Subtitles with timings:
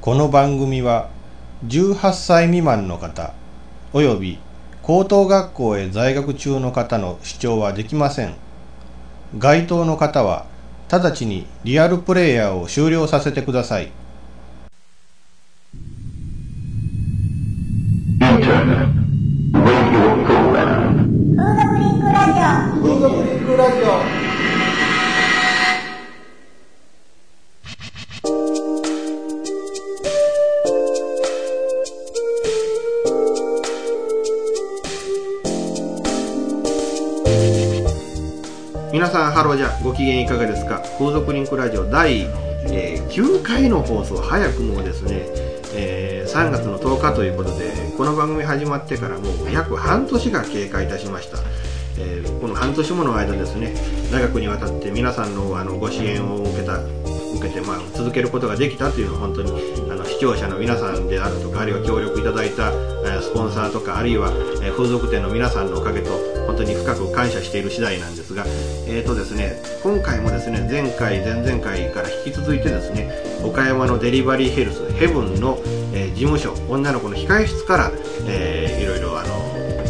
[0.00, 1.08] この番組は
[1.66, 3.34] 18歳未満の方
[3.92, 4.38] および
[4.80, 8.34] 高等学校へ在学中の方の視聴はできません。
[9.36, 10.46] 該当の方は
[10.88, 13.90] 直ちにリアルプレイヤーを終了させてください。
[39.88, 40.82] ご機嫌いかがですか？
[40.98, 42.20] 風俗リンクラジオ第、
[42.70, 44.16] えー9回の放送。
[44.18, 45.22] 早くもですね、
[45.74, 51.38] えー3月の10日ということでこの番組始まってからもう約半年が経過いたしました、
[51.98, 53.74] えーこの半年もの間ですね
[54.12, 59.52] 長くにわたって皆さんのあのご支援を受けた受けて、まあ、続けることができたというのは本当に
[59.90, 62.70] あの視聴者の皆さんであるとかあるいは協力いただいた、
[63.22, 64.30] スポンサーとかあるいは、
[64.62, 66.10] え風俗店の皆さんのおかげと
[66.46, 68.44] 本当に深く感謝している次第なんですが、
[68.86, 73.10] えーとですね、今回もですね前回前々回から引き続いてですね
[73.44, 75.58] 岡山のデリバリーヘルスヘブンの、
[75.94, 77.92] えー事務所女の子の控え室から、
[78.26, 79.28] えーいろいろあの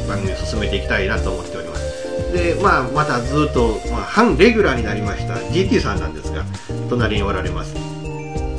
[0.08, 2.32] 番組を進めていきたいなと思っております。
[2.32, 6.44] で、まあ、またずっと、まあ、半レギュラーになりました GT さんなんですが
[6.90, 7.74] 隣におられます。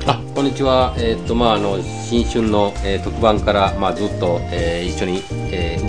[0.07, 5.87] あこんにちは、えーっとまあ、あの新春の、えー特番から、まあ、ずっと、えー一緒に、えー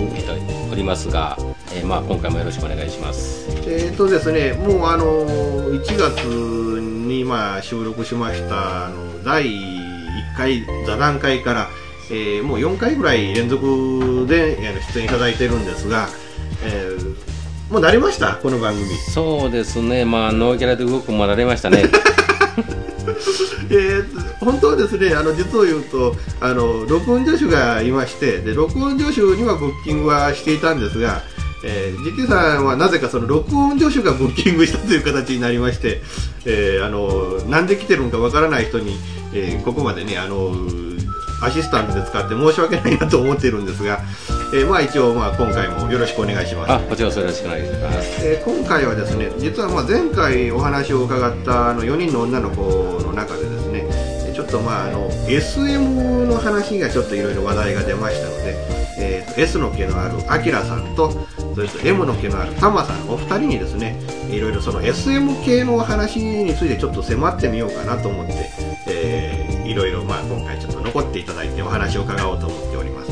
[0.71, 1.37] おりますが、
[1.73, 3.47] えーまあ、今回もよろしくお願いします。
[3.67, 5.25] えーとですね、もうあの
[5.71, 11.67] 1月にまあ収録しましたあの第1回座談会から、
[12.09, 16.07] えーもう4回ぐらい連続でえー出演いただいてるんですが、
[16.63, 17.15] えー
[17.71, 18.35] もう慣れました？
[18.35, 18.85] この番組。
[18.97, 21.85] そうですね、まあ、ノーギャラで動くもなれましたね。
[23.69, 31.21] えー本当はですねあの実を言うとあの録音助手がいましてで録音助手にはブッキングはしていたんですが、
[31.63, 36.01] えー、GT さんはなぜかその録音助手がブッキングしたという形になりまして、
[36.45, 38.95] えーあのなんで来てるのかわからない人に、
[39.33, 40.51] えーここまでねあの
[41.43, 43.99] アシスタントで使って申し訳ないなと思っているんですが、
[44.53, 46.71] えーまあ、一応、まあ、今回もよろしくお願いします。
[46.71, 48.27] あこちらよろしくお願いします。
[48.27, 52.61] えー今回はですね実はまあ前回お話を伺ったあの4人の女の子
[53.01, 53.70] の中でですね
[54.51, 58.55] とまああの SM の話がちょっといろいろ話題が出ましたので、
[58.99, 61.11] えーと S の毛のあるアキラさんと
[61.55, 63.97] それと M の毛のあるタマさんお二人にですね
[64.29, 68.33] いろいろその SM 系の話についてちょっと迫ってみようかなと思って、
[68.87, 73.11] えーいろいろまあ今回ちょっと残っていただいてお話を伺おうと思っております。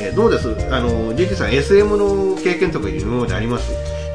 [0.00, 0.48] えーどうです？
[0.74, 3.70] あの GT さん SM の経験とか今まであります？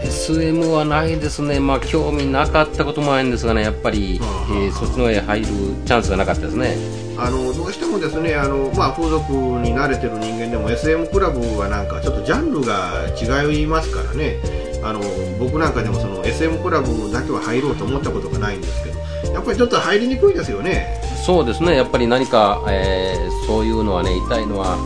[0.05, 6.75] SM はないですね、まあ、興味なかったこともあるんですがね、やっぱり、えーそっちの方へ入るチャンスがなかったですね。
[7.17, 14.35] あのどうしてもですねあの、まあ、風俗に慣れてる人間でも SM クラブはなんかちょっとジャンルが違いますからね。
[14.83, 14.99] あの
[15.39, 18.99] 僕なんかでもその SM クラブだけは入ろうと思ったことがないんですけど
[19.33, 21.01] やっぱりちょっと入りにくいですよね。
[21.25, 24.77] そうですね、やっぱり何か、えーそういうのはね、痛いのは、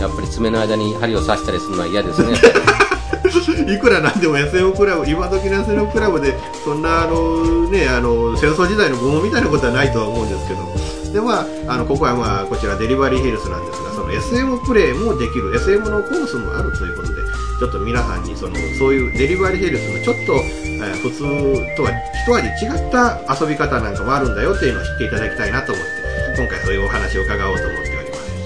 [0.00, 2.32] やっぱり爪の間に針を刺したりするのは嫌ですね。
[3.66, 6.34] いくらなんでも SM クラブ今時の SM クラブで
[6.64, 17.22] そんなあの、ね、あの戦争時代の拷問みたいなことはないとは思うんですけどで、まあ、あのここは、まあ、こちらデリバリーヒルスなんですがその SM プレイもできる SM のコースもあるということで
[17.58, 21.22] ちょっと皆さんにそのそういうデリバリーヒルスのちょっと、えー普通
[21.74, 21.90] とは
[22.26, 28.36] 一味違った遊び方なんかもあるんだよっていうのを知っていただきたいなと思って今回そういうお話を伺おうと思っております。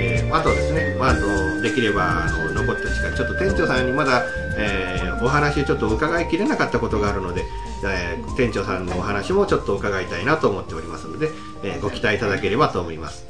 [0.00, 4.24] えーあとですね、まあ、あのできればあの残った時間ちょっと店長さんにまだ、
[4.58, 7.44] えーお話ちょっと伺いきれなかったことがあるので、
[7.84, 11.30] えー店長さんのお話もちょっと伺いたいなと思っておりますので、
[11.64, 13.26] えーご期待いただければと思います。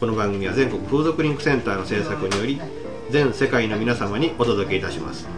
[0.00, 2.58] この番組は全国風俗リンクセンターの制作により
[3.10, 5.28] 全世界の皆様にお届けいたします。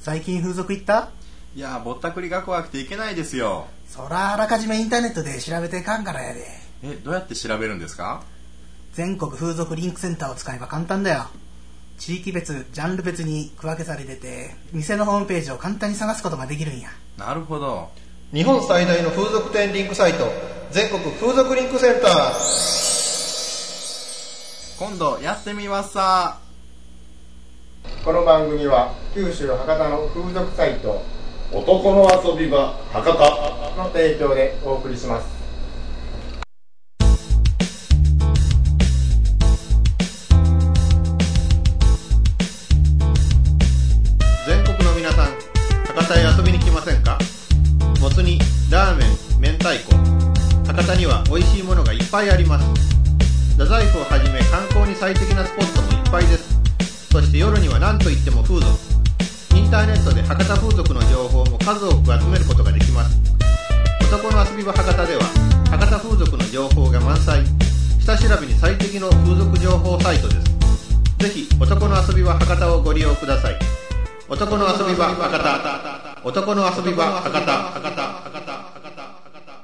[0.00, 1.10] 最近風俗行った？
[1.54, 3.68] いやーぼったくりが怖くていけないですよ。
[3.88, 6.44] そらあらかじめインターネットで調べてかんからやで。
[6.82, 8.22] えどうやって調べるんですか？
[8.92, 11.28] 全国風俗リンクセンターを使えば簡単だよ
[11.98, 16.90] 地域別ジャンル別に区分けされてて店のホームページを簡単に探すことができるんや。
[17.16, 17.90] なるほど。
[18.32, 20.30] 日本最大の風俗店リンクサイト
[20.70, 22.32] 全国風俗リンクセンター。
[24.78, 26.40] 今度やってみますさ。
[28.04, 31.02] この番組は九州博多の風俗サイト
[31.52, 35.35] 男の遊び場博多の提供でお送りします
[46.86, 47.18] せんか？
[48.00, 48.38] もつ煮
[48.70, 49.08] ラーメン
[49.42, 49.90] 明太子。
[50.70, 52.64] 博多には美味しいものがいっぱいあります。
[53.54, 56.62] 太宰府をはじめ観光に最適なスポットもいっぱいです。
[57.10, 58.70] そして夜には何といっても風俗。
[59.56, 63.18] インターネットで博多風俗の情報も数多く集めることができます。
[64.06, 65.22] 男の遊び場博多では
[65.68, 67.42] 博多風俗の情報が満載。
[67.98, 70.46] 下調べに最適の風俗情報サイトです。
[71.18, 73.58] ぜひ男の遊び場博多をご利用ください。
[74.28, 76.05] 男の遊び場博多。
[76.26, 77.40] 男の遊び場博多。
[77.40, 79.56] 博多博多博多。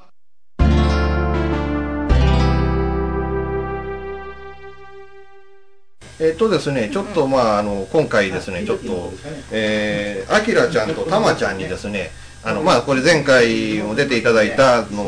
[6.20, 9.12] えっとですね、ちょっとまあ、あの、今回ですね、ちょっと、
[9.50, 12.12] えー、あきらちゃんとたまちゃんにですね、
[12.44, 15.02] あの、まあ、これ前回も出ていただいた、あの、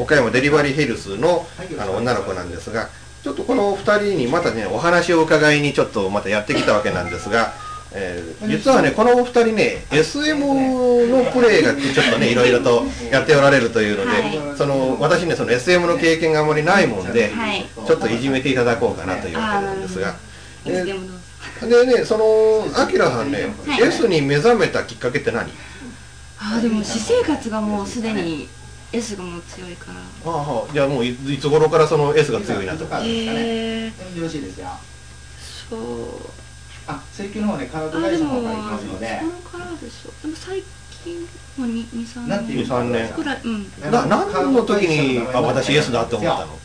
[0.00, 1.46] 岡山デリバリーヘルスの、
[1.78, 2.88] あの、女の子なんですが、
[3.22, 7.52] ちょっとこの二人にまたね、お話を伺いにちょっとまたやってきたわけなんですが、
[7.92, 17.64] えー実はね、このお二人ね、SM のプレイがちょっとね、いろいろとやっておられるというので、はその、私ね、その SM の経験があまりないもんで、はい。
[17.86, 20.16] ちょっといじめていただこうかなというわけなんですが、
[20.64, 21.84] でもどうぞ。
[21.84, 23.82] でね、その、あきらさんね、はい。
[23.82, 25.50] S に目覚めたきっかけって何？
[26.40, 28.48] あーでも私生活がもうすでに
[28.92, 30.30] S がもう強いから。
[30.30, 32.86] ああ、じゃあもういいつ頃からその S が強いなと。
[32.86, 32.98] か。
[32.98, 33.08] よろ
[34.28, 34.68] しいですよ
[35.68, 36.47] そう
[36.88, 40.62] あ請求の方ねカードあでも会社の方から行きますのでこのからでしょでも最
[41.04, 42.28] 近もう23年。
[42.28, 43.70] なんていう3年くらいうん。
[43.90, 46.58] な、何の時に、あ、私 S だって思ったの？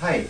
[0.00, 0.26] はい。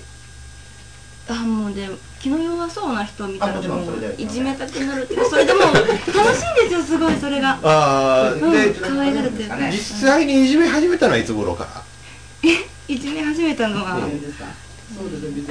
[1.30, 1.88] あもうで
[2.20, 7.58] 気の弱そうな人を見たらもういじめたくなるっていうかそれでも楽しいんですよすごいそれが。
[7.62, 9.30] ああ、うんで、可愛がる。
[9.30, 12.50] というか実際にいじめ始めたのはいつ頃から？
[12.88, 14.46] いじめ始めたのはそうですね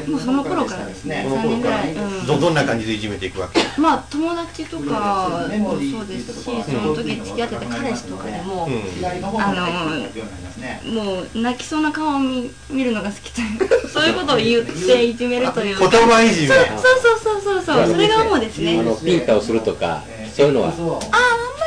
[0.07, 1.25] もうその頃からですね。
[1.27, 2.27] 3この頃から年ぐらい、うん。
[2.27, 3.59] ど、どんな感じでいじめていくわけ？
[3.79, 8.81] まあ友達とかもそうですしその時付き合ってた彼氏とかでも、うん。
[8.81, 15.87] 左の方あのもう泣きそうな顔を見見るのが好きというかそういうことを言っていじめるというか。
[15.87, 16.47] 言葉いじめ。
[16.47, 16.57] そう
[17.21, 17.87] そうそうそうそう。
[17.91, 18.79] それが主ですね。
[18.79, 20.03] あのピンタをするとか
[20.33, 20.73] そういうのは。
[20.73, 21.66] そうあああんま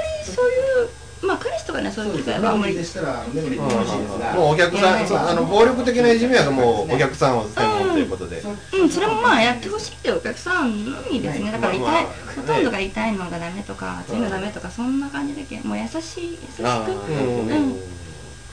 [1.71, 2.75] とかねそういう機会はあんまり。
[2.75, 4.35] でしたら眠りてほしいですが。
[4.35, 8.43] もうお客さん、あの、暴力的ないじめはもうお客さんを専門ということで。
[8.75, 8.89] うん。
[8.89, 11.53] それもまあやってほしいっていうお客さんのみですね。
[11.53, 12.07] だから痛い、
[12.37, 14.19] ほとんどが痛いのがダメとか熱い。
[14.19, 17.49] のダメとかそんな感じだけもう優しい優しくうん。
[17.49, 17.71] うん。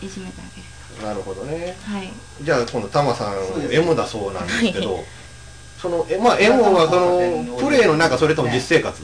[0.01, 0.61] いじめてあげ
[1.01, 1.07] る。
[1.07, 1.75] なるほどね。
[1.83, 2.11] はい。
[2.41, 3.35] じゃあ今度タマさん
[3.71, 5.03] M だそうなんですけど、
[5.81, 9.01] そのえまあ M はその プレーの中それとも実生活？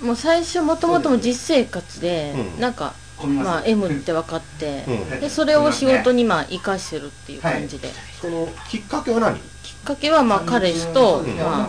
[0.00, 2.60] もう最初もともとも実生活で、うん。
[2.60, 2.94] なんか、
[3.26, 5.20] まあ、M って分かって、うん。
[5.20, 7.88] でそれを仕事にまあ生かしてるっていう感じで、
[8.20, 9.51] そのきっかけは何？
[9.82, 11.36] きっかけはまあ彼氏と、うん。
[11.36, 11.68] まあ、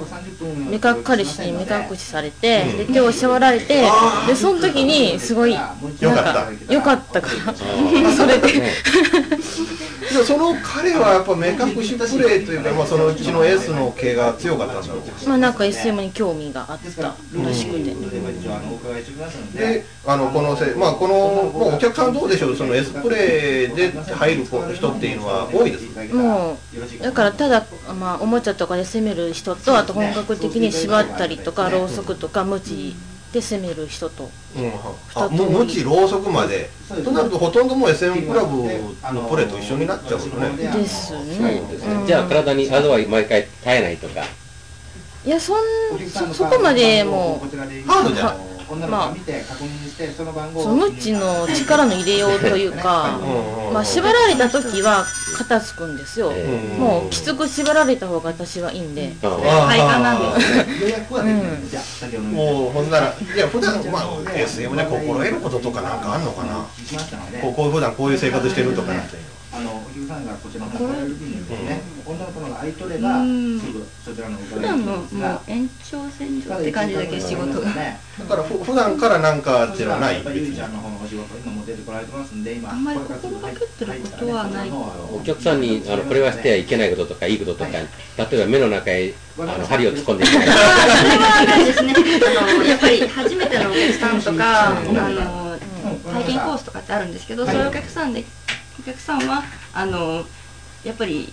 [0.70, 3.84] 目隠彼氏に目隠しされて、で手を縛られて
[4.28, 6.74] でその時にすごいなんよかった。
[6.74, 7.54] よかったから
[8.12, 8.72] それで。
[10.28, 15.28] その彼はやっぱ目隠しプレーというか、まあ、そのうちの S の系が強かったんだろう。
[15.28, 17.16] まあなんか SM に興味があったら
[17.54, 17.96] しくて、
[19.58, 21.14] であのこのせ、まあ、この
[21.52, 22.56] もうお客さんどうでしょう？
[22.56, 27.66] その S プレーで入る人っていうのは多いですもうだからただ、
[28.00, 32.96] まあ、おもちゃとかで攻める人とあと本格的に縛ったりとかろうそくとか無知
[33.32, 34.30] で攻める人と。
[34.56, 34.72] うん、
[35.16, 36.70] あもう無知ろうそくまで。
[37.04, 40.68] となるとほとんどもう SM クラブのプレーと一緒になっちゃうよね。
[40.72, 41.62] ですね、
[42.00, 42.06] うん。
[42.06, 44.24] じゃあ体にあざは毎回絶えないとか。
[45.26, 45.58] いやそん
[46.10, 47.58] そそこまでもう
[47.88, 49.16] ハードじゃんまあ
[50.16, 50.90] その番号その
[51.48, 53.20] 力の入れようというか
[53.74, 55.06] まあ縛られた時は
[55.38, 61.44] 肩つくんですよ、えもうきつく縛られた方が私はいいんで、あ快感なんです予約はできない。
[61.44, 61.62] ん。
[61.62, 66.66] ですじゃあ先ほどもうほんならいや普段まあ SM で心得ることとかなんかあんのかな。
[67.42, 69.18] こうこう普段こういう生活してるとかなんて
[69.56, 73.60] あのお客さんがこちらのですね女の子のが空いとればうん。
[73.60, 77.74] すぐそちらの普段のもう延長線上って感じだけど仕事が。
[77.74, 78.00] ね。
[78.18, 79.86] だからふ普段からなんかってい。
[79.86, 87.34] うのはないゆりちゃんの方のお仕事今も出てこられてますんで今あんまり心がけてることはないお客さんにあのこれはしてはいけないこととかい。
[87.34, 91.94] いこととか例えば目の中へあの針を突っ込んでいけないれはないですね。
[91.96, 95.58] あの やっぱり初めてのお客さんとかあの
[96.14, 98.24] 体験コースとかってあるんですけど、そういうお客さんで
[98.84, 100.26] お客さんはあの
[100.84, 101.32] やっぱり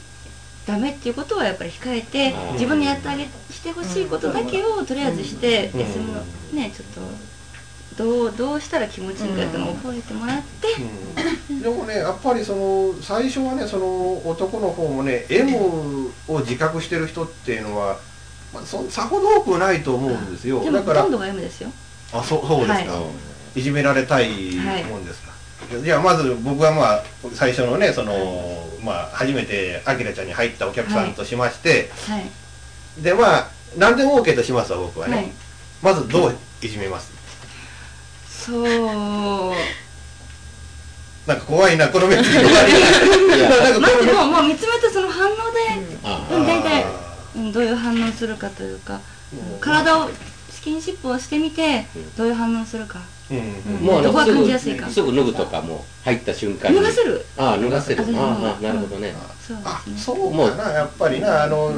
[0.66, 5.80] ダメっていうことはやっぱり控えてうん自分にやってあげしてほしいことだけをとりあえずして、うん。
[5.80, 6.20] SM の
[6.52, 7.30] ねちょっと
[7.96, 10.68] どうどうしたら気持ちいいかっていうのを覚えてもらって、
[11.52, 17.98] でもねやっぱりその最初はねその男の方もね M を自覚してる人っていうのは、
[18.54, 20.60] まあ、そさほど多くないと思うんですよ。
[20.60, 21.70] でもだからほとんどが M ですよ。
[22.12, 23.00] あそうそうですか、は
[23.54, 23.60] い。
[23.60, 24.28] い、じめられたい
[24.88, 25.32] もんですか、
[25.82, 33.02] じゃあまず僕はまあ最初のねそのまあ初めてあきらちゃんに入ったお客さんとしまして、はい。
[33.02, 35.32] でまあ何でも OK としますわ僕はね、はい。
[35.82, 37.12] まずどういじめます？
[38.28, 39.54] そう。
[41.26, 45.40] なんか怖いなこの目つき怖いな なんかまずもうもう見つめたその反応で、
[46.02, 46.84] あうん、大体、
[47.36, 49.00] うん、どういう反応するかというか、
[49.60, 50.08] 体を
[50.50, 51.86] スキンシップをしてみて
[52.16, 53.00] どういう反応するか、
[53.80, 54.02] もう
[54.58, 56.76] すいかすぐすぐ脱ぐとかもう入った瞬間に。
[56.76, 57.24] 脱がせる？
[57.36, 58.04] ああ脱がせる。
[58.16, 59.14] あなるほどね。
[59.40, 61.72] そうあそうかなやっぱりなあの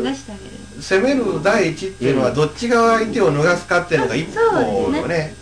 [0.80, 5.35] 攻める第一っていうのはどっち側相手を脱がすかっていうのが一歩のね。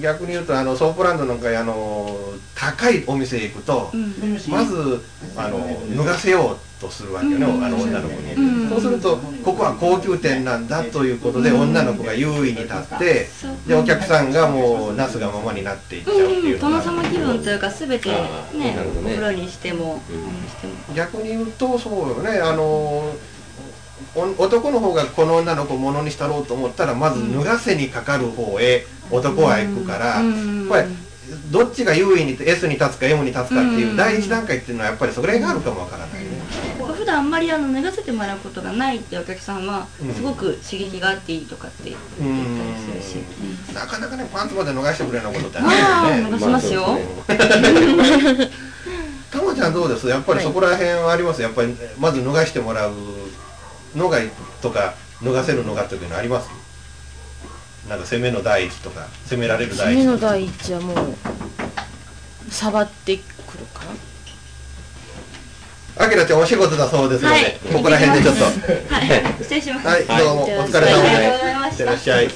[0.00, 2.14] 逆に言うとあのソープランドなんかあの
[2.54, 4.14] 高いお店へ行くと、うん。
[4.48, 5.00] まず
[5.36, 7.64] あの脱がせようとするわけよね、うん。
[7.64, 8.68] あの女の子に、うん。
[8.68, 13.28] そうするとここは高級店なんだということで、女の子が優位に立って
[13.66, 18.16] でお客さんがもうなすがままになっていっちゃうっていうのが、殿様気分というか全てね
[18.54, 20.00] ねお風呂にしても
[20.94, 22.40] 逆に言うとそうよね。
[22.40, 23.14] あの
[24.16, 30.60] お男の方がこの女の子をものにしたろうと思ったらまず脱がせにかかる方へ男は行くから、うん。
[30.60, 30.88] やっぱり
[31.50, 33.96] どっちが優位に S に立つか M に立つかっていううん。
[33.96, 36.43] 第一段階っていうのはやっぱりそれがあるかもわからないね。
[37.14, 40.14] あんまりあの脱がせてもらうことがないってお客さんはうん。
[40.14, 43.24] すごく刺激があっていいとかって言ったりするし、
[43.68, 43.74] うん。
[43.74, 46.30] なかなかねパンツまで脱がしてくれるようなことってまあないよね。
[46.32, 46.98] 脱がしますよ、
[49.30, 50.08] たまちゃんどうです？
[50.08, 51.42] やっぱりそこら辺はあります？
[51.42, 52.94] やっぱりまず脱がしてもらう
[53.96, 54.18] のが
[54.62, 56.48] とか脱がせるのがというのあります？
[57.88, 60.00] なんか攻めの第一とか攻められる第一。
[60.00, 60.96] 次の第一はもう
[62.50, 63.20] 触ってく
[63.58, 63.92] るかな
[65.96, 67.60] あきらちゃんお仕事だそうですので、はい。
[67.72, 68.44] ここら辺でちょっと。
[68.44, 68.52] はい。
[69.42, 71.08] 失礼します、はい、どうもお疲れ様で。
[71.70, 72.28] いってらっしゃい。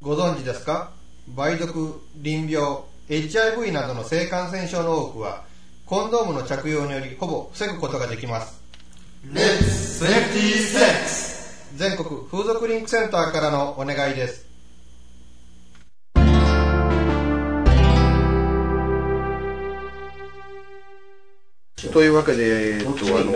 [0.00, 0.92] ご存知ですか？
[1.36, 5.44] 梅毒、淋病、HIV などの性感染症の多くは、
[5.84, 8.62] コンドームの着用によりほぼ防ぐことができます。
[11.76, 14.48] 全国風俗リンクセンターからのお願いです。
[21.88, 23.32] というわけで、えっと、あの、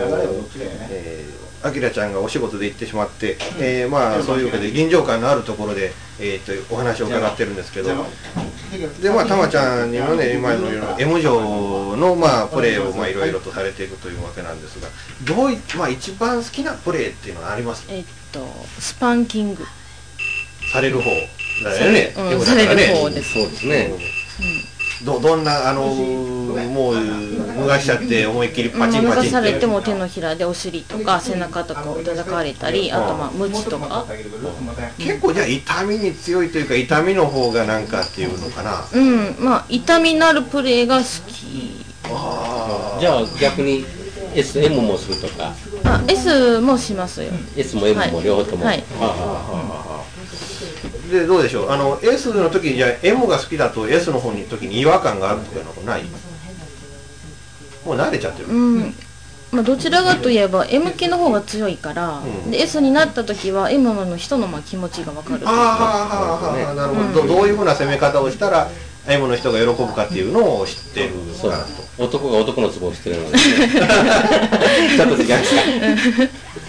[0.89, 7.89] えー、あきらちゃんがお仕事で行ってしまって、えー、まあ、そういうわけで、臨場感のあるところで、えー、っと、お話を伺ってるんですけど、
[9.01, 14.87] で、まあ、たまちゃんにもね、今のような M 城の、まあ、プレーを、まあ、いろいろとされていくというわけなんですが、
[15.23, 18.45] どうい、まあ、一番好きなプレーっていうのはありますえっと
[18.79, 19.65] スパンキング。
[20.71, 21.09] される方
[21.63, 22.13] だよね。
[22.17, 23.33] うんされるね方です。
[23.33, 23.91] そうですね
[25.03, 29.31] ど、どんな、あのもう、脱がしちゃって、思いっきりパチン脱パチンって。
[29.31, 34.05] がされても手のひらでお尻とか背中とかを叩かれたりあとまあムチとか。
[34.97, 38.87] 結構じゃあ痛みに強いというか痛みの方がなんかっていうのかな。
[38.93, 39.35] うん。
[39.39, 41.83] まあ痛みのあるプレーが好き。
[42.99, 43.85] じゃあ逆に
[44.35, 45.53] SM もするとか。
[45.83, 47.31] あ S もしますよ。
[47.55, 48.83] S も M も両方とも、はい。
[48.99, 49.34] はあはあ
[51.11, 51.71] でどうでしょう。
[51.71, 56.03] あの S の時にじゃあ M が好きだと S の方に時に違和感があるとかいうのはない？
[57.85, 58.93] もう慣れちゃってる、うん。
[59.51, 62.51] まあ、どちらかといえば M 系の方が強いから、うん。
[62.51, 68.69] で S になった時は M の人のまあ気持ちが分かるああはあはあはあなるほど、どどういうふうな攻め方をしたら
[69.07, 71.69] M の人が喜ぶかっていうのを知ってるあそうからと。
[72.03, 75.35] 男が男のツボをしてるので ちょっと違うか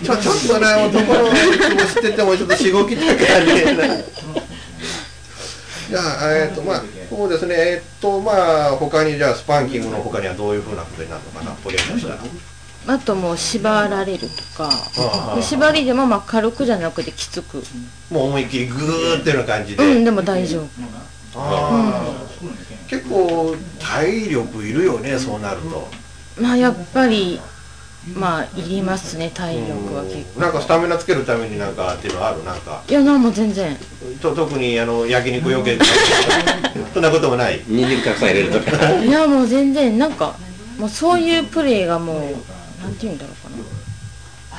[0.05, 4.05] ちょちょっとね男の気も知っててもちょっとしごきたくなるね。
[5.89, 7.55] じゃあえっ、とまあそうですね。
[7.57, 11.53] えっ、とまあ他にじゃあスパンキングの他にはどういうふうなことになるのかな。
[11.53, 12.19] プレーとしたら。
[12.89, 14.71] あともう縛られるとか。
[15.41, 17.63] 縛りでもまあ軽くじゃなくてきつく。
[18.11, 20.69] もう思いっきりグーっていうような感じで、うんでも大丈夫。
[21.39, 25.89] あー結構体力いるよねそうなると。
[26.41, 27.41] まあやっぱり
[28.15, 30.41] まあいりますね体力は結構。
[30.41, 32.45] なんかスタミナつけるためになんかっていうのはある？
[32.45, 32.83] なんか。
[32.89, 33.77] いやなんも全然。
[34.23, 35.91] と特にあの焼肉余計とか。
[36.95, 37.63] そんなこともない。
[37.67, 40.37] 人参たくさん入れるとかいやもう全然なんか
[40.79, 42.17] もうそういうプレーがもう
[42.83, 43.57] なんて言うんだろうかな。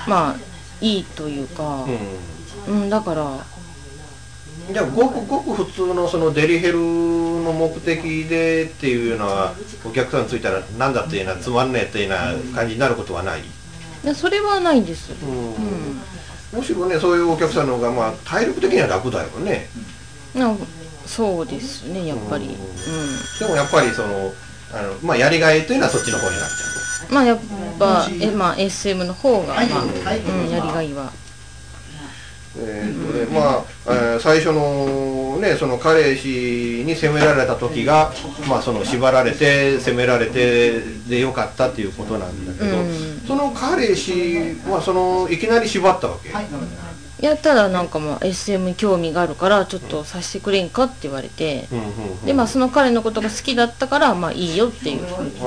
[0.08, 0.36] まあ
[0.82, 1.86] いいというか。
[2.68, 3.40] ううんだからん
[4.72, 9.54] じゃあごくごく普通のそのデリヘルの目的でっていうのは
[9.86, 13.44] お客さんついたらなんだっていうなつまんねえっていうな感じになることはない、い
[14.04, 15.12] やそれはないです。
[16.54, 19.70] むしろねそういうお客さんの方がまあ体力的には楽だよね。
[20.36, 20.58] なん
[21.06, 22.50] そうですねやっぱり。
[23.40, 24.34] でもやっぱりその
[24.74, 27.40] あの、まあ、やりがいというのはそっちの方になっちゃうんまあやっ
[27.80, 31.06] ぱえまあ SM の方がまあ、うん、やりがいは。
[31.06, 31.27] う
[32.60, 38.12] えーっとねまあ、えー最初のねその彼氏に責められた時が
[38.50, 42.78] まあその縛られて責められてでよかったっていうことなんだけど、
[43.28, 46.30] その彼氏はそのいきなり縛ったわけ、
[47.20, 47.26] い。
[47.26, 52.26] やただなんかまあ SM に興味があるからちょっとさせてくれんかって言われて、うんうんうん。
[52.26, 55.44] でまあその彼のことが好きだったからまあいいよっていう感じで、じ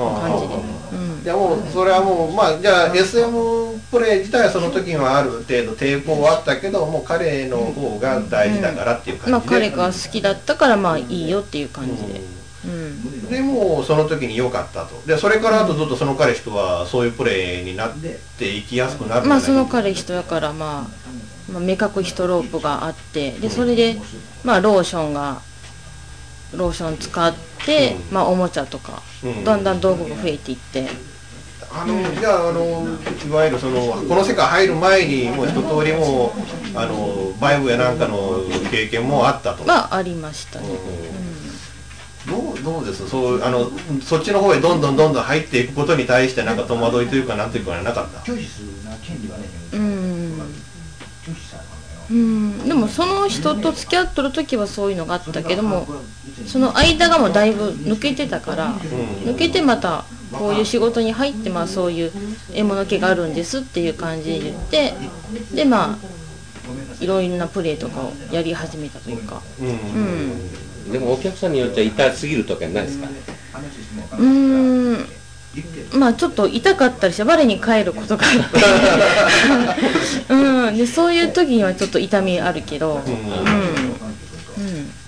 [1.29, 12.21] ゃあもうそれはもうまあじゃあ SM プレイ自体はその時にはある程度抵抗はあったけどもう彼の方が大事だからっていう感じで、まあ彼が好きだったからまあいいよっていう感じで、
[12.65, 15.01] うん、でもうその時に良かったと。
[15.05, 17.93] でそれからあとずっとその彼氏とはそういうプレイになっ
[18.39, 20.87] ていきやすくなるまあその彼人やからま
[21.49, 23.97] あ、まあ、目隠しとロープがあってでそれで
[24.43, 25.41] まあローションが
[26.55, 27.33] ローション使っ
[27.65, 29.43] て、まあおもちゃとか、うん。
[29.43, 30.87] だんだん道具が増えていって、
[31.73, 32.85] あのじゃああの
[33.25, 36.33] いわゆるそのこの世界入る前にもう一通りも
[36.75, 40.67] うあのバイブやなんかの経験もあったと、はありましたね、
[42.29, 43.07] どうどうです？
[43.07, 48.31] そうあのそっちの方へどんどんどんどん入っていくことに対してなんか戸惑いというかなんていうかなかった？
[49.77, 50.41] うん。
[52.09, 52.67] うん。
[52.67, 55.87] でもその人と付き合っとる時はそういうのがあったけども
[56.45, 62.11] その間がもうだいぶ抜けてたから、抜けてまたこういう仕事に入ってまあそういう
[62.53, 64.93] 獲物気があるんですっていう感じで言って
[65.53, 65.97] でまあ
[67.01, 69.41] いろいろなプレーとかをやり始めたというか。
[69.59, 70.91] うん。
[70.91, 73.07] でもお客さんによっては痛すぎる時はないですか？
[74.17, 75.05] うーん。
[75.99, 83.01] まあちょっと痛かったりして我に返ることがあって、 うん、でそういう時にはちょっと痛みあるけど、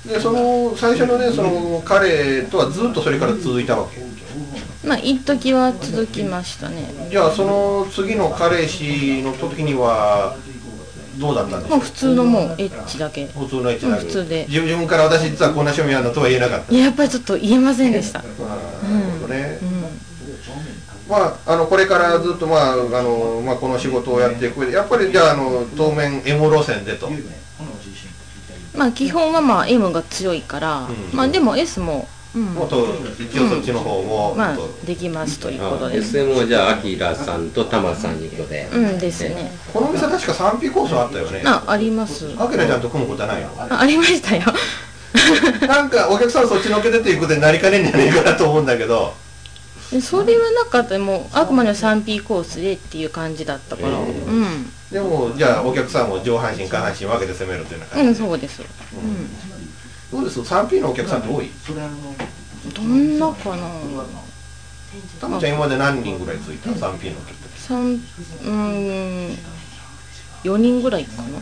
[0.05, 4.02] でその最初のねその彼とはずっとそれから続いたわけ
[4.85, 7.07] まあ一時は続きましたね。
[7.09, 10.35] じゃあその次の彼氏の時には
[11.17, 13.27] どうだったんでしょうもう普通のもうエッチだけ。
[13.27, 14.45] 普通のエッチだけうん普通で。
[14.49, 16.73] 自分から私実はこんな趣味あるのとは言えなかった。
[16.73, 18.19] いややっぱりちょっと言えませんでした。
[18.19, 18.31] なる
[19.21, 19.59] ほどね、
[21.09, 27.09] まあ、あのこれからずっと、まああのまあ、この仕事をやっていく上でやっぱりじゃああの当面 M 路線でと、
[28.75, 32.05] まあ基本はまあ M が強いから、まあでも S も、うん、
[32.39, 32.87] もっと
[33.19, 38.67] 一応そっちの方も、まあできますということあです SM はじゃあアキラさんとタマさんいうことで。
[38.73, 39.51] うんですね。
[39.71, 41.43] この店確か 3P コースあったよね。
[41.45, 42.33] ああります。
[42.39, 43.49] アキラちゃんと組むことはないの？
[43.59, 44.41] あありましたよ。
[45.67, 49.13] なんかお客さんそっちのけ出ていくでなりかねんじゃねえかなと思うんだけど。
[49.91, 50.97] でそれはなかった。
[50.97, 53.89] もうあくまでも 3P コースでっていう感じだったから。
[53.89, 54.71] うん。
[54.91, 58.61] でもじゃあお客さんも上半身下半身分けて攻めるというようなう感じんそうです
[60.13, 61.49] どうです？3P のお客さんって多い？
[62.75, 63.67] どんなかな？
[65.19, 68.51] たまちゃん今まで何人ぐらいついた？3P のお客三うー
[69.31, 69.37] ん
[70.43, 71.39] 4人ぐらいかな。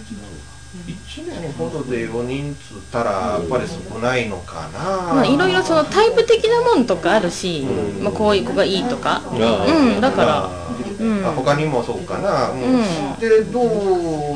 [0.88, 4.79] 1年ほどで4人つったらやっぱり少ないのかな。
[5.15, 7.63] まあいろいろそのタイプ的なもんとかあるし、
[8.01, 9.21] まあ、こういう子がいいとか。
[9.34, 10.49] うんだから
[10.97, 11.25] うん。
[11.25, 12.62] あ他にもそうかな、うん。
[12.62, 12.84] うん。
[13.19, 13.60] でど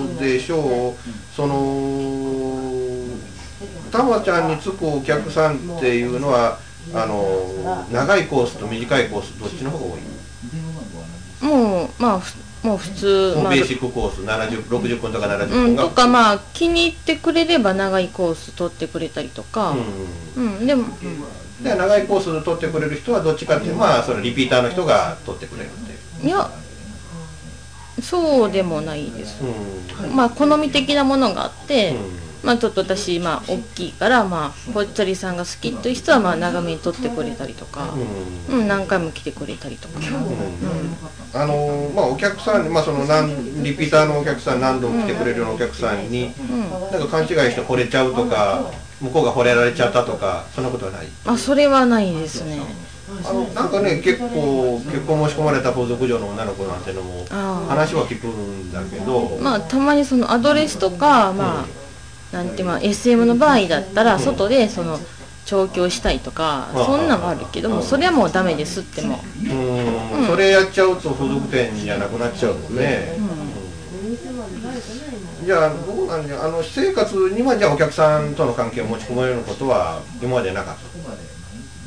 [0.04, 0.95] うでしょう？
[1.34, 1.56] その
[3.91, 6.60] たまちゃんにつくお客さんっていうのは
[6.93, 10.02] あの長いコースと短いコースどっちの方が多い？
[11.45, 19.76] もうまあふもう普通まあもうベーシックコース70 60分とか70うん、分が、とかまあ気に入ってくれれば長いコース取ってくれたりとか。
[20.36, 20.86] うん、でも、
[21.62, 25.95] で長いコース取ってくれる人はどっちかっていうとまあそのリピーターの人が取ってくれるってい
[26.26, 26.28] う。
[26.28, 26.50] いや
[28.02, 29.41] そうでもないです、
[30.13, 31.95] まあ好み的なものがあって、
[32.45, 37.93] まあちょっと私まあ大きいからまあぽっちゃりさんが好きという人はまあ長めに取ってくれたりとか、
[38.49, 38.67] うん。
[38.67, 39.95] 何回も来てくれたりとか、
[41.34, 46.34] あのまあお客さんにまあその何リピーターのお客さん何度も来てくれるようなお客さんに、
[46.91, 51.08] なんか勘違いして惚れちゃうとか向こうが惚れられちゃったとかそんなことはない？
[51.25, 52.60] あそれはないですね。
[53.23, 57.25] あのなんかね結構結婚申し込まれた風俗嬢の女の子なんてのも
[57.67, 61.65] 話は聞くんだけど、まあたまにそのアドレスとかまあ、
[62.32, 65.00] なんてまあ SM の場合だったら外でその
[65.46, 69.24] 調教したいとか、うんそんなんはあるけども、それはもうダメですっても。
[69.44, 70.28] うん。
[70.28, 73.16] それやっちゃうと風俗店じゃなくなっちゃうもんね、
[75.46, 80.82] じゃあどうなんじゃあの私生活にはじゃあお客さんとの関係を持ち込めることは今までなかった？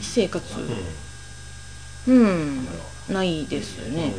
[0.01, 0.45] 私生活？
[2.07, 2.67] うん、
[3.09, 4.15] ないですね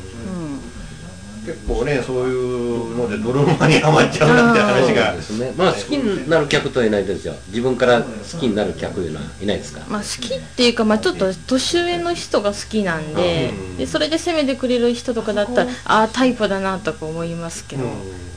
[1.50, 5.14] 結構ねそういうので泥沼にはまっちゃうなんて話が。
[5.14, 5.52] ですね。
[5.58, 7.34] まあ好きになる客とはいないですよ。
[7.48, 9.82] 自分から好きになる客いうのはいないですか？
[9.86, 17.84] うんまあ好きっていうかまあちょっと年上の人が好きなんで,、でそれで責めてくれる人とかだったらああタイプだなとか思いますけど。
[17.84, 17.88] う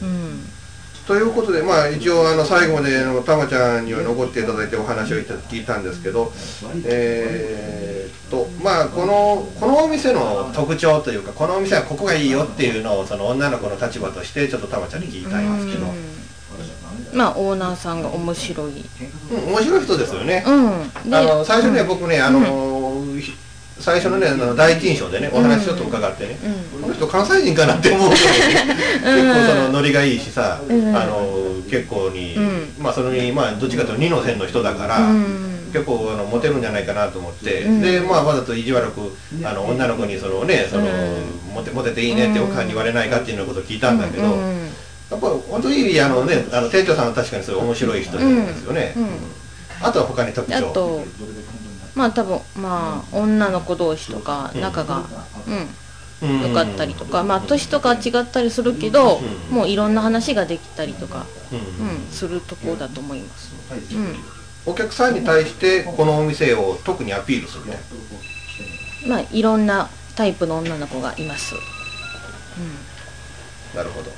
[0.05, 0.22] ん、
[1.07, 6.33] ということで、まあ、一応あの最後まであのたまちゃんには残っていただいてお話を聞いたんですけど、
[6.87, 15.93] えーっとまあ、このこのお店の特徴というかこのお店はここがいいよっていうのをその女の子の立場としてちょっとたまちゃんに聞きたいんですけど、
[17.13, 18.85] まあオーナーさんが面白い。
[19.33, 21.11] うん、面白い人ですよね、うん。
[21.11, 22.41] であの最初ね、僕ねあの、
[23.21, 23.33] ひ
[23.83, 26.37] 最初のねあの第一印象でねお話ちょっと伺ってね、
[26.81, 30.97] この人関西人かなって思うぐらいね結構そのノリがいいしさ、うん。
[30.97, 32.75] あの結構に、うん。
[32.79, 35.71] まあそのにまあどっちかというと二の線の人だから、うん。
[35.73, 37.81] 結構あのモテるんじゃないかなと思って、うん。
[37.81, 40.89] でまあわざと意地悪くあの女の子にそのねその、う
[41.51, 41.55] ん。
[41.55, 44.67] モテモテていいねっておかんに言われないかっていうようなことを聞いたんだけど、うん。
[45.11, 49.07] やっぱり本当にあのねあの店長さんは確かにそういう面白い人なんですよね、うん。
[49.83, 50.57] あとは他に特徴。
[50.57, 51.05] あと
[51.95, 55.05] まあ多分まあ女の子同士とか仲が
[55.47, 55.69] うん。
[56.23, 61.59] 良かったりとかまあ年とかは違ったりするけどもういろんな話ができたりとかうん。
[61.59, 63.53] うんするところだと思います。
[63.95, 64.17] うん。
[64.65, 67.81] お客さんに対してこのお店を特にアピールするね。
[69.09, 71.55] まあいろんなタイプの女の子がいます。
[73.75, 74.11] なるほど。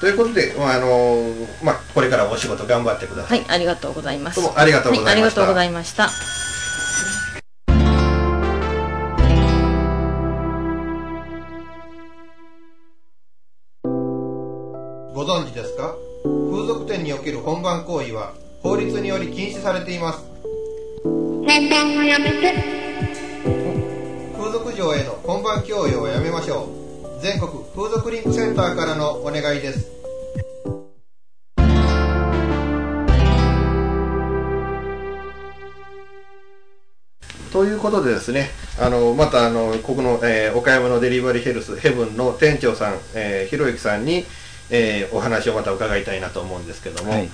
[0.00, 1.30] ということで、まああの
[1.62, 4.40] まあ、これからお仕事頑張ってください、はいありがとうございます。
[4.40, 5.12] どうもありがとうございました。
[5.12, 6.49] はありがとうございました
[19.60, 20.24] されています。
[21.04, 22.54] 本番はやめて
[24.36, 26.68] 風俗嬢への本番強要をやめましょ
[27.18, 27.20] う。
[27.22, 29.90] 全国風俗リンクセンターからのお願いです。
[37.52, 38.48] ということでですね、
[38.80, 44.24] あのまたあのここの、えー岡山のデリバリーヘルスヘブンの店長さん、えー、ひろゆきさんに、
[44.70, 47.28] えーお話をまた伺いたいなと思うんですけども、はい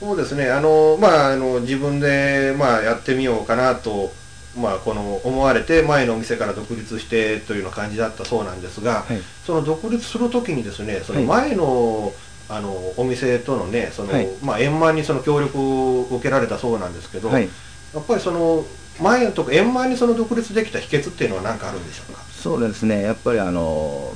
[0.00, 4.18] そうですね、あのまああの自分でまあやってみようかなと。
[4.56, 9.20] まあ、この思われて前のお店から独立してというような感じだったそうなんですが、はい。
[9.46, 11.28] その独立するときにですねそのはい。
[11.28, 12.12] 前の,、
[12.48, 14.28] あのお店とのねその、はい。
[14.42, 17.48] まあ、円満にその協力を受けられたそうなんですけど、はい。
[17.94, 18.66] やっぱりその
[19.00, 22.20] 前のとこ円満にその独立できた秘訣っていうのは何かあるんでしょうか？
[22.32, 23.02] そうですね。
[23.02, 24.12] やっぱりあの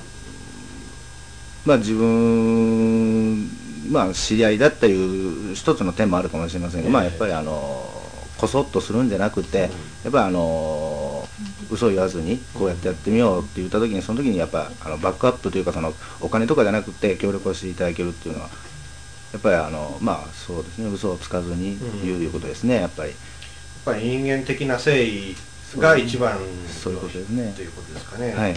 [1.65, 7.89] まあ自分まあ知り合いだったいう一つの点もあるかもしれませんが、まあやっぱりあの
[8.39, 9.71] こそっとするんじゃなくて、
[10.03, 11.27] やっぱりあの
[11.71, 18.51] 嘘を言わずにこうやってやってみようって言った時にその時にやっぱあのバックアップというかそのお金とかじゃなくて協力をしていただけるっていうのは
[19.33, 23.11] やっぱりあのまあそうですね嘘をつかずに言ういうことですねやっぱり。
[23.11, 23.19] やっ
[23.85, 25.37] ぱり人間的な誠意
[25.77, 27.53] が一番そういうことですね。
[27.55, 28.33] ということですかね。
[28.33, 28.55] はい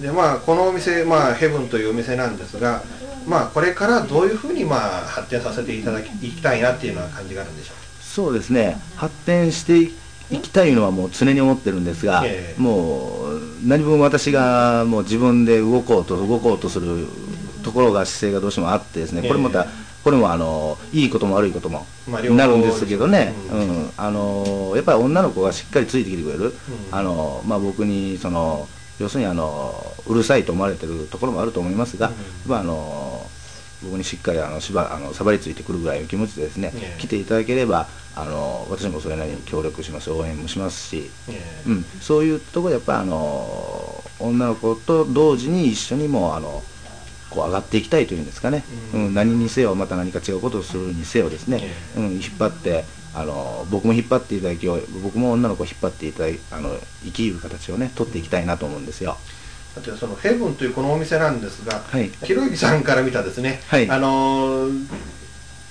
[0.00, 2.82] でまあ、このお店、まあ、ヘブンというお店なんですが、
[3.26, 8.76] まあ、これからどういうふうに、まあ、発展させていただきいきたいなっていうような感じがあるんでしょそうですね。
[8.96, 12.60] 発展していきたいのはもう常に思ってるんですが、ええ。
[12.60, 17.06] もう何分私がもう自分で動こうと動こうとする
[17.62, 19.66] ところが姿勢がどうしてもあってですねこれまた、え
[20.02, 23.90] これもあのいいことも悪いこともなるんですけどね、ううん。
[23.96, 26.54] あのやっぱり女の子がしっかりついてきてくれる、
[26.90, 28.66] あのまあ、僕にその
[28.98, 32.12] 要するにあのうるさいと思われてるところもあると思いますが、
[32.46, 33.26] まああの
[33.82, 46.62] 僕にしっかりあのしばあのさばりついてくるぐらいの気持ちでですね、ええ来ていただければあの私もそれなりに協力します応援もしますし、えうん、そういうところでやっぱあの女の子と同時に一緒にもうあの
[47.30, 49.14] こう上がっていきたいというんですかね、うん。
[49.14, 51.62] 何にせよまた何か違うことをするにせよですね、
[51.96, 52.84] うん、引っ張って
[53.14, 59.12] あの僕も引っ張っていただき僕も女の子を引っ張っていただきあの生きる形をね取っていきたいなと思うんですよ。
[59.12, 59.16] だ
[59.78, 62.10] ってそのヘブンというこのお店なんですが、はい。
[62.24, 63.88] ひろゆきさんから見たですね、はい。
[63.88, 64.86] あのー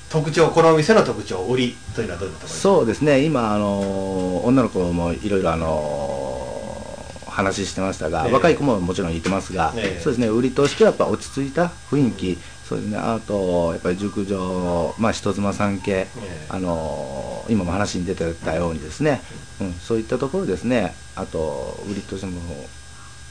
[0.10, 2.70] 特徴このお店の特徴売りというのはどういうところですか？
[2.70, 3.24] そうですね。
[3.24, 8.34] 今あの女の子もいろいろあの話してましたが、ええ。
[8.34, 10.02] 若い子ももちろん言ってますが、ええ。
[10.02, 10.28] そうですね。
[10.28, 12.98] 売りとしてはやっぱ落ち着いた雰囲気、そうですね。
[12.98, 16.08] あとやっぱり熟女まあ人妻さん系、
[16.50, 19.22] あの今も話に出てたようにですね、
[19.62, 20.96] うん、そういったところですね。
[21.16, 22.42] あと売りとしても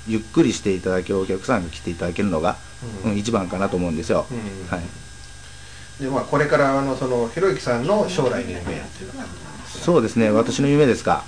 [0.07, 2.57] ゆっくりしていただけるお客さんが来ていただけるのが、
[3.05, 3.11] うん。
[3.13, 4.39] うん一番かなと思うんですよ、うん。
[4.71, 6.03] はい。
[6.03, 9.27] で、まあ、これからあのそのひろゆきさんの将来の夢っていうのは
[9.67, 11.25] そうですね、私の夢ですか？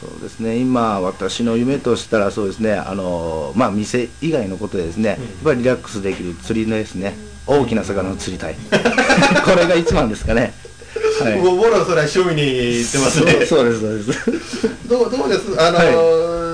[0.00, 8.56] そうですね、今、私の夢としたら、そうですね、あのまあ、店以外のことでですね、やっぱりリラックスできる釣りですね、大きな魚を釣りたい。
[9.44, 10.54] これが一番ですかね。
[11.22, 11.38] はい。
[11.38, 12.36] もそれは趣味に
[12.76, 13.46] 言ってますね。
[13.46, 14.88] そうです、そうです。
[14.88, 15.60] どうどうです？
[15.60, 16.49] あのー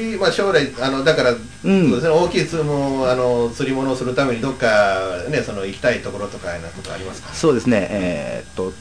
[0.00, 7.32] 釣りまあ、将来あのだから、そうですね、大きいつもあの釣り物をするためにどっか、ね、その行きたいところとかなことありますか？
[7.34, 8.72] そうですね、えーっと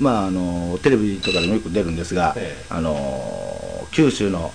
[0.00, 2.66] まああのテレビとかでもよく出るんですが、ええ。
[2.70, 4.52] あの九州の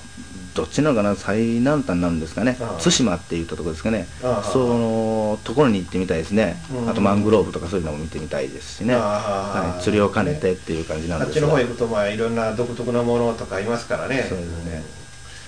[0.56, 2.58] どっちなのかな最南端になるんですかね。
[2.60, 2.82] ああ。
[2.82, 4.08] 対馬って言ったところですかね。
[4.23, 4.43] ああ。
[4.43, 6.58] そのところに行ってみたいですね。
[6.73, 6.89] うん。
[6.89, 9.69] あとマングローブとかそういうのも見てみたいですしね、ああ。
[9.73, 11.47] はい、釣りを兼ねてっていう感じなんあっですが。
[11.47, 14.25] ちの方行くと、まあ、いろんな独特なものとかありますからね。
[14.27, 14.84] そうですね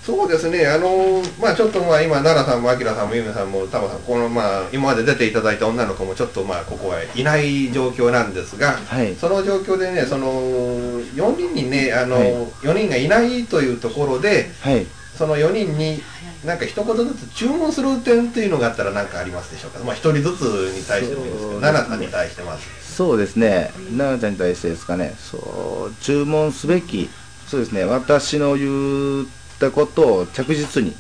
[0.10, 9.14] そうですね、あのまあ、ちょっとまあ今、奈良さんも明さんもゆめさんもタマさん、このまあ今まで出ていただいた女の子もちょっとまあここはいない状況なんですが、はい。
[9.14, 12.34] その状況でね、その4人にね、あのはい。
[12.64, 14.88] 4人がいないというところで、はい。
[15.16, 16.02] その4人に
[16.44, 22.64] なんか一言ずつ注文する点っていうのがあったら何かありますでしょうか、まあ、1人ずつに対してもいいですけど、奈々さんに対してまず。
[22.96, 23.72] そうですね。
[23.96, 25.14] 奈々ちゃんに対してですかね。
[25.20, 27.10] そう注文すべき。
[27.48, 27.84] そうですね。
[27.84, 29.28] 私の言
[29.68, 30.96] ったことを着実に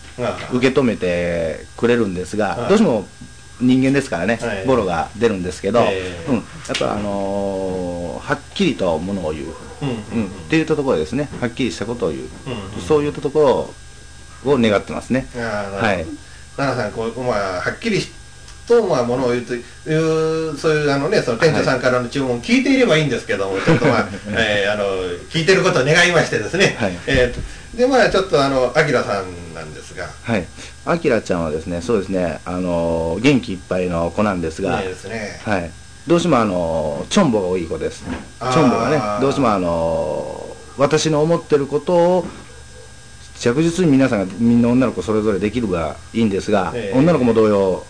[0.54, 2.70] 受け止めてくれるんですが、はい。
[2.70, 3.08] どうしても
[3.62, 4.66] 人間ですからね、はい。
[4.66, 6.30] ボロが出るんですけど、ええ。
[6.30, 6.44] うん、やっ
[6.78, 9.46] ぱあのーはっきりとものを言う、
[9.82, 11.30] うんうんっていったところですね。
[11.40, 13.74] はっきりしたことを言う、うんそういったとこ
[14.46, 15.28] ろを願ってますね。
[15.36, 16.06] はい。
[16.58, 18.02] 奈々さんこう、まあ、はっきり
[18.68, 19.62] と、まあ、ものを言うとい
[20.52, 24.86] うそういうあの、ね、その店長さんからの注文を聞いていればいいんですけども、ちょっと、まあ えーあの
[25.30, 27.00] 聞いてることを願いましてですね、はい。
[27.08, 30.46] えーでまあちょっとあのアキラさんなんですが、はい。
[30.86, 35.40] あきらちゃんはですねそうですねあのー元気いっぱいの子なんですが、いいですね。
[35.44, 35.72] はい、
[36.08, 38.04] どうしてもあのチョンボが多い子です。
[38.04, 38.54] チあー。
[38.54, 42.26] ョンボがねどうしてもあの私の思ってることを
[43.38, 46.98] 着実に皆さんがみんな女の子それぞれできるがいいんですが、ええ。
[46.98, 47.86] 女の子も同様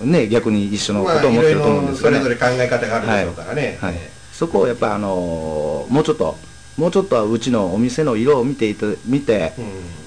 [0.00, 3.94] ね逆に一緒のこまあ、とを思ってると思うんですよね、ろそれぞれ考え方があるでしょうからね、はい、
[4.32, 6.36] そこをやっぱあのもうちょっと
[6.78, 9.64] もうちょっとはうちのお店の色を見ていた見て、うん。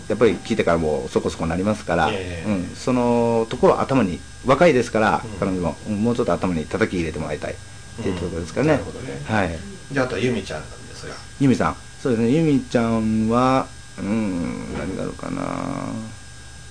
[0.07, 2.49] やっぱり聞いてからもうそこそこなりますから、ええ。
[2.49, 5.39] うん、そのところを頭に若いですから、うん。
[5.39, 7.55] 彼女もうんもうちょっと頭に叩き入れてもらいたいっ
[8.01, 9.57] ていうところですかね、なるほどねはい。
[9.91, 11.13] じゃああとは由美ちゃんなんですが。
[11.39, 11.75] 由美さん。
[12.01, 12.29] そうですね。
[12.31, 13.67] 由美ちゃんは
[13.99, 15.43] うん何があるかな。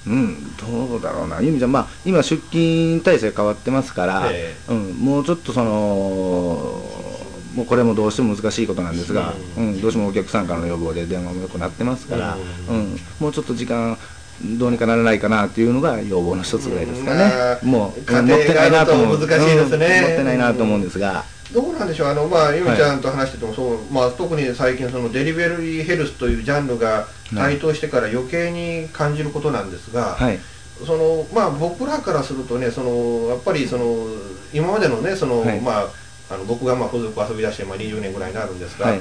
[0.07, 1.41] うんどうだろうな。
[1.43, 4.55] 由美ちゃんまあ今出勤体制変わってますから、え。
[4.69, 7.10] うん、もうちょっとその
[7.55, 9.81] もうこれもどうしても難しいことなんですが、うん。
[9.81, 12.37] どうしてもお客さんからの要望で電話もよくなってますから、
[12.69, 12.97] うん。
[13.19, 13.99] もうちょっと時間
[14.43, 17.31] どうにかならないかなっていうのが要望の一つぐらいですかね、
[17.63, 19.19] うんもう持ってないなと思う。
[19.19, 19.87] 難しいですね。
[19.87, 30.39] うん持ってないなと思うんですが、どうなんでしょう、あのまあ、由美ちゃんと話しててもそう、まあ、特に最近、そのデリベリーヘルスというジャンルが台頭してから余計に感じることなんですが、はい。
[30.87, 34.07] そのまあ、僕らからするとね、そのやっぱりその
[34.55, 35.61] 今までのね、その、はい。
[35.61, 35.89] まあ、
[36.31, 39.01] あの僕がまあ付属遊び出してまあ20年ぐらいになるんですが、はい。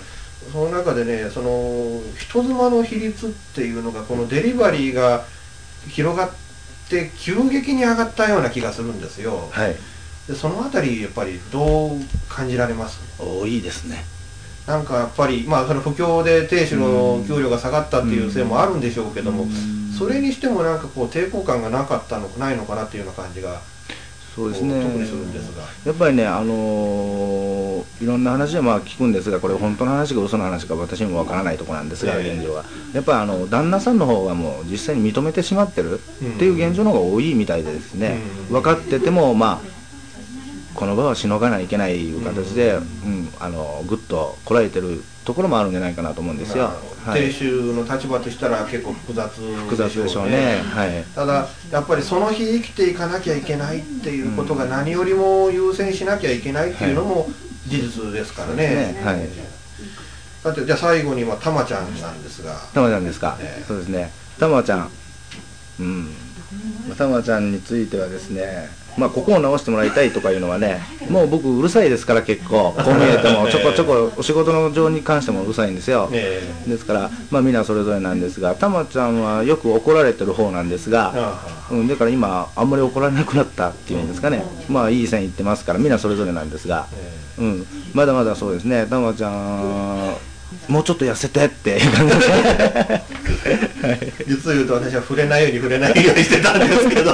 [0.51, 5.25] その中でね、その人妻の比率っていうのが、このデリバリーが
[5.89, 6.31] 広がっ
[6.89, 9.49] て、急激に上がったような気がするんですよ。
[9.51, 9.75] はい。
[10.27, 12.99] でそのあたり、やっぱりどう感じられます？
[13.19, 14.05] 多いですね。
[14.65, 19.47] なんかやっぱり、まあ、その不況で亭主の給料が下がったっていうせいもあるんでしょうけども、
[19.97, 23.59] それにしてもなんかこう抵抗感がなかったのないのかなっていうような感じが、
[24.39, 24.81] そうですね。
[24.81, 25.63] 特にするんですが。
[25.85, 27.59] やっぱりね、あのー
[28.01, 32.35] いろんな話はまあ聞くんですが、これ、本当の話か嘘の話か私にもわからないところなんですが、ええ。
[32.35, 32.63] 現状は。
[32.93, 36.03] やっぱりあの旦那さんの方がもう実際に認めてしまってるっ
[36.37, 39.79] ていう現状の方が多いみたいでですね、分かってても、まあ、
[40.75, 46.71] この場はしのがないといけないいう形で、うんあのぐっとこらえてるところもあるんじゃないかなと思うんですよ。
[47.05, 47.21] はい。
[47.27, 49.57] 亭主の立場としたら結構複雑でしょうね。
[49.57, 50.63] 複雑でしょうね。
[50.73, 51.03] はい。
[51.13, 57.29] ただやっぱりその日生きていかなきゃいけないっていうことが何よりも優先しなきゃいけないっていうのも
[57.67, 59.19] 事実ですからね、はい。
[60.41, 62.55] さてじゃあ最後にはたまちゃんなんですが。
[62.73, 63.37] たまちゃんですか、
[63.67, 64.11] そうですね。
[64.39, 64.89] たまちゃん。
[65.79, 66.09] うん。
[66.97, 68.67] たまちゃんについてはですね
[68.99, 73.47] まあここを直してもらいたいとかいうのはねもう僕うるさいですから結構こう見えても。
[73.49, 81.39] ちょこちょこお仕事の上に関してもうるさいんですよ、えですからまあみんなそれぞれなんですがたまちゃんはよく怒られてる方なんですが、
[81.71, 86.87] うん、だから今あんまり怒られなくなったっていうんですかね、まあいい線いってますからみんなそれぞれなんですが、
[87.37, 88.85] うん、まだまだそうですね。
[88.89, 90.28] たまちゃん
[90.67, 91.77] もうちょっと痩せてって。
[91.77, 91.87] い。
[91.87, 93.03] う感じですね
[94.27, 95.43] 実を言うと私は触れない。
[95.43, 96.05] ように触れない。
[96.05, 97.11] ようにしてたんですけど、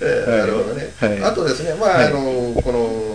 [0.00, 1.24] えーなるほどね、はい。
[1.24, 2.06] あとですね、まあはい。
[2.06, 3.14] あのこの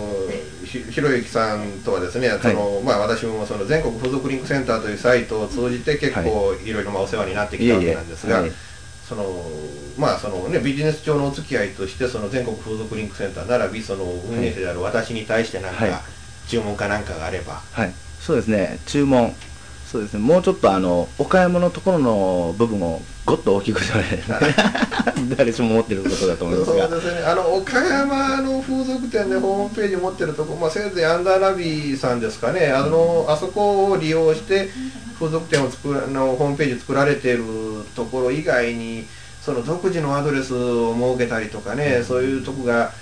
[0.64, 6.72] ひひろゆきさんとはですね、そのまあ、私もその全国風俗リンクセンターというサイトを通じて結構い。
[6.72, 8.58] ろいろまあお世話になってきたわけなんですが、いえいえはい。
[9.08, 9.24] その
[9.98, 15.94] まあそのね、ビジネス上のお付き合いとしてその全国風俗リンクセンター並びその運営者である私に対してなんか、はい。
[16.48, 19.34] 注文かなんかがあれば、はい、そうですね注文。
[19.90, 23.80] そうですねもうちょっとあの岡山のところの部分をごっと大きく
[25.36, 26.88] 誰しも思ってることだと思いますが。
[26.88, 27.22] そうですね。
[27.26, 32.70] あの岡山の風俗店でホームページ持ってるとこ、まあ、せいぜいアンダーラビーさんですかね。
[32.70, 34.70] あのあそこを利用して
[35.18, 37.44] 風俗店を作らのホームページ作られている
[37.96, 39.06] ところ以外に
[39.44, 42.92] その独自のアドレスを設けたりとかね、そういうとこが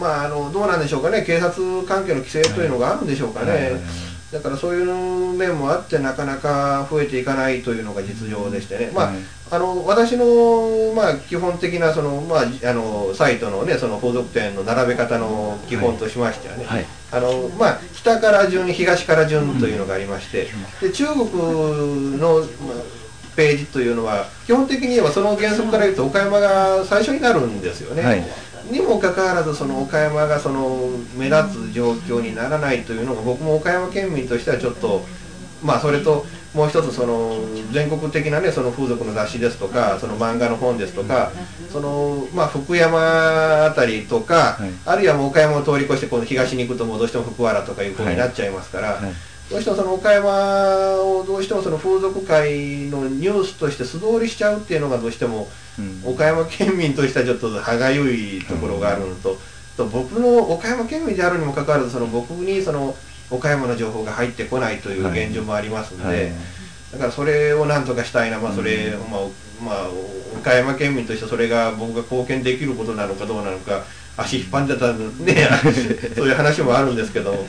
[0.00, 1.22] まああのどうなんでしょうかね。
[1.22, 1.54] 警察
[1.86, 9.16] 関係の規制というのがあるんでしょうかね、はいはいはいだからそういう面もあってなかなか増えていかないというのが実情でしてね、まあはい。
[9.52, 16.86] あの私の、まあ、基本的なその、まあ、あのサイトの,、ね、その風俗店の並べ方の基本としましてはね、はい。
[17.12, 20.48] あのまあ、北から順東から順というのがありまして、
[20.80, 23.04] で中国の、まあ
[23.36, 28.02] ページというのは基本的に言えばその原則から言うと岡山が最初になるんですよね。
[28.02, 28.24] はい
[28.70, 35.04] にもかかわらずその岡山がその目立つ状況にならないというのが僕も岡山県民としてはちょっと
[35.62, 37.36] まあそれともう一つその
[37.72, 41.32] 全国的なねその風俗の雑誌ですとかその漫画の本ですとか
[41.70, 44.70] そのまあ福山あたりとか、はい。
[44.86, 49.12] あるいはもう岡山を通り越してこの東に行くともうどうしても福原とかいう風になっちゃいますから、はい
[49.50, 56.02] どうしてもその岡山をどうしてもその風俗界のニュースとして素通りしちゃうっていうのがどうしてもうん。
[56.04, 59.38] 岡山県民としてはちょっと歯がゆいところがあるのと,、
[59.76, 62.96] と僕の岡山県民であるにもかかわらずその僕にその
[63.30, 66.32] 岡山の情報が入ってこないという現状もありますので、はい。
[66.92, 69.20] だからそれをなんとかしたいな、まあ、それ、まあ
[69.64, 69.88] まあ、
[70.38, 73.84] 岡山県民としてそれが僕が貢献できることなのかどうなのか
[74.16, 75.48] 足引っ張んでたね
[76.14, 77.46] そういう話もあるんですけど。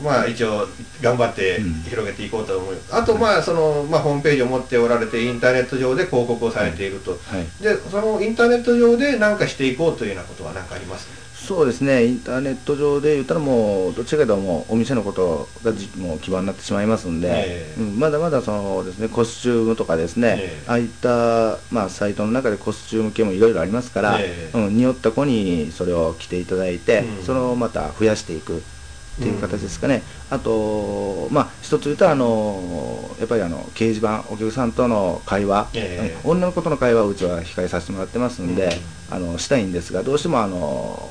[0.00, 0.66] まあ一応
[1.00, 7.62] 頑張って広げていこうと思います、あとまあその、まあ、ホームページを持っておられてインターネット上で広告をされていると、はい。
[7.62, 11.08] でそのインターネット上で何かしていこうというようなことは何かあります？
[11.34, 17.80] そうですね、インターネット上で言ったらもう、どっちかというともうお店のことがじもう基盤になってしまいますんで、ええ。
[17.80, 17.98] うん。
[17.98, 20.70] まだまだそのですねコスチュームとかですね、ええ。
[20.70, 24.56] ああいった、まあ、サイトの中でコスチューム系もいろいろありますから、ええ。
[24.56, 27.24] うん、によった子にそれを着ていただいて、うん。
[27.24, 28.62] それをまた増やしていく。
[29.20, 36.26] っていう形ですかね、あと、まあ、一つ言うとあの、やっぱりあの掲示板、お客さんとの会話、ええ。
[36.26, 38.70] うん女の子との会話をうちは控えさせてもらってますんで、
[39.10, 41.10] あのしたいんですが、どうしてもあの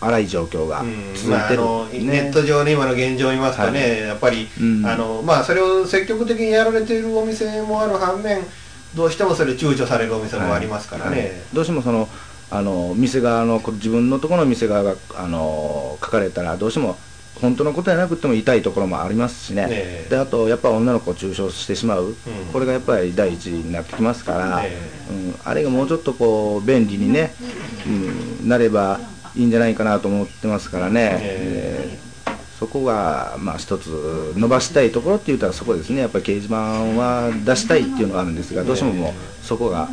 [0.00, 0.84] 荒い状況が
[1.14, 4.00] 続まあ、あいてる、のネット上の今の現状を見ますとね、はい。
[4.00, 4.86] やっぱり、うん。
[4.86, 8.42] あのまあ、それを積極的にやられているお店もある反面
[8.94, 11.32] どうしてもそれ躊躇されるお店もありますからね、はい。
[11.52, 12.08] どうしてもその
[12.52, 16.98] あの店側のこ自分のところの店側があの書かれたらどうしても
[17.36, 20.06] 本当のことじゃなくても痛いところもありますしね、ねえ。
[20.10, 22.14] であとやっぱ女の子を中傷してしまう、
[22.52, 24.70] これがやっぱり第一になってきますから、ね
[25.10, 27.32] うん、あれがもうちょっとこう便利にね、
[27.86, 29.00] うん、なれば
[29.34, 31.18] いいんじゃないかなと思ってますからね。
[31.22, 31.98] え。
[32.06, 32.10] ー
[32.60, 36.00] そこが、まあ、一つ伸ばしたいところって言ったらそこですね。
[36.00, 39.12] やっぱり掲示板は出したいっていうのがあるんですがどうしてももう
[39.42, 39.88] そこが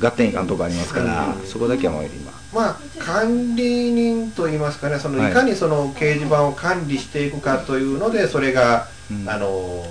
[0.00, 5.30] 合点いかんとこありますから、そこだけはもう今まあ、管理人といいますかねそのはい。
[5.30, 8.88] いかにその掲示板を管理していくかというのでそれが、
[9.26, 9.84] あの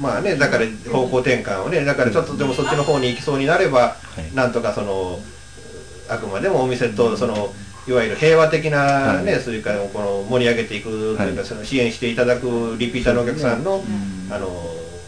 [0.00, 3.96] まあねだから方向転換をねだからちょっとでもそっちの方に行きそうになれば、
[4.34, 5.20] なんとかその
[6.08, 7.54] あくまでもお店とその
[7.86, 13.84] いわゆる平和的なね、そういうかこの盛り上げていくというか、その支援していただくリピーターのお客さんの、
[14.30, 14.48] あの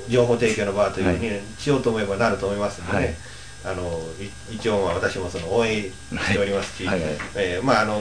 [0.09, 2.99] 情報提供の場というふうにしようと思えばなると思いますのでね。
[2.99, 3.14] はい
[3.66, 7.00] あのい一応まあ私もその応援しておりますし、はい。
[7.00, 8.00] はいえーまああの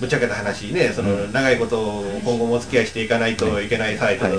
[0.00, 3.68] ぶっちゃけた話ねその長いこと今後もお付き合いしていかないとい。
[3.68, 4.30] けないサイトだ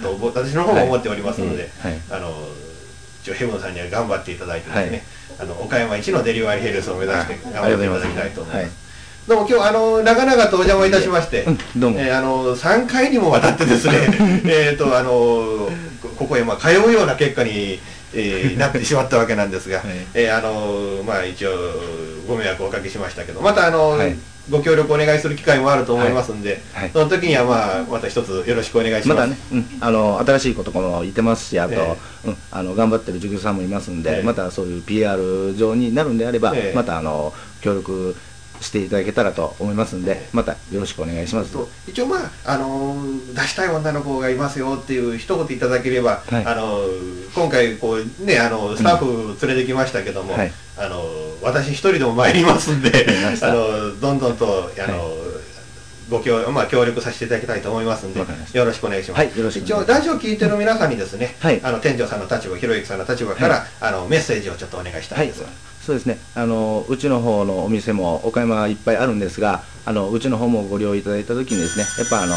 [0.00, 2.00] と、私の方も思っておりますので、はい。
[2.10, 2.32] あの
[3.22, 5.04] 一応ヘブンさんには頑張っていただいてですね、
[5.40, 8.82] あの岡山一のデリバリーヘルスを目指して頑張っていただきたいと思います。
[9.28, 11.44] どうも今日あの長々とお邪魔いたしまして、
[11.76, 13.94] どうも、えーあの3回にもわたってですね
[14.46, 17.80] えーとあのこここへまあ通うような結果に、
[18.14, 19.82] えーなってしまったわけなんですが、
[20.14, 21.50] えーあのまあ一応
[22.26, 23.98] ご迷惑をおかけしましたけどまたあの、
[24.50, 26.60] ご協力お願いする機会もあると思いますんで、
[26.92, 29.20] その時にはまあまた一つよろしくお願いします。
[29.20, 34.22] またね、うん、あの新しいことも言ってますしあと、えうん、あの頑張ってる授業さんもいますんで、ええ。
[34.22, 36.76] またそういう PR 上になるんであれば、ええ。
[36.76, 38.16] またあの協力
[38.62, 41.56] していただけたらと思いますんで、またよろしくお願いします。
[41.86, 46.44] 一応まあ、あのー出したい女の子がいますよっていう一言いただければ、はい。
[46.46, 50.52] あのー今回こうねあのスタッフ連れてきましたけども、はい。
[50.78, 52.88] あのー私一人でも参りますんで
[53.42, 55.32] あのーどんどんとあのー
[56.10, 58.20] ご協まあ、協力させていただきたいと思いますんで、
[58.52, 59.18] よろしくお願いします。
[59.20, 65.42] はいよろしく一応、ラジオ聞いてる皆さんにですね、あの店長さんの立場、ひろゆきさんの立場から、あのメッセージをちょっとお願いしたいんです。
[65.82, 66.20] そうですね。
[66.34, 72.36] あのうちの方のお店も岡山いっぱいあるんですがあのうちの方もご利用いただいた時にですねやっぱあの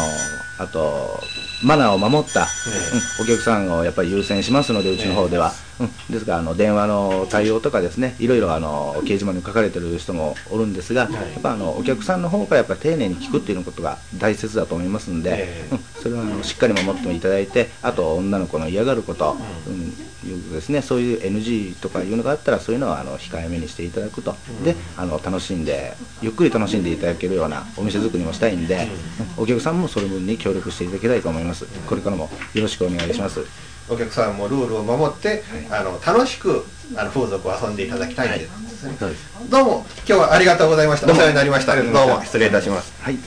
[0.58, 1.20] あと
[1.62, 19.36] マナーを守った、うん、お客さんをやっぱり優先しますのでうちの方では、うん、ですからあの電話の対応とかですねいろいろあの掲示板に書かれてる人もおるんですが、やっぱあのお客さんの方からやっぱ丁寧に聞くっていうことが大切だと思いますので、うん、それはあのしっかり守っていただいてあと女の子の嫌がること、
[19.66, 19.92] うん。
[20.26, 24.34] いうですねそういう NG とかいうのがあったらそういうのはあの控えめにしていただくと、
[24.64, 28.88] であの楽しんでゆっくり楽しんでいただけるようなお店作りもしたいんで、
[29.36, 31.66] お客さんもその分に協力していただきたいと思います。
[31.86, 33.44] これからもよろしくお願いします。
[33.88, 36.64] お客さんもルールを守って、あの楽しく
[36.96, 38.48] あの風俗を遊んでいただきたいんで。
[38.76, 41.06] すね、そうですどうも今日はありがとうございました。
[41.06, 41.20] おどうも。
[41.22, 41.72] 世話になりました。
[41.72, 42.92] ありがとうございましたどうも失礼いたします。
[43.02, 43.18] はい。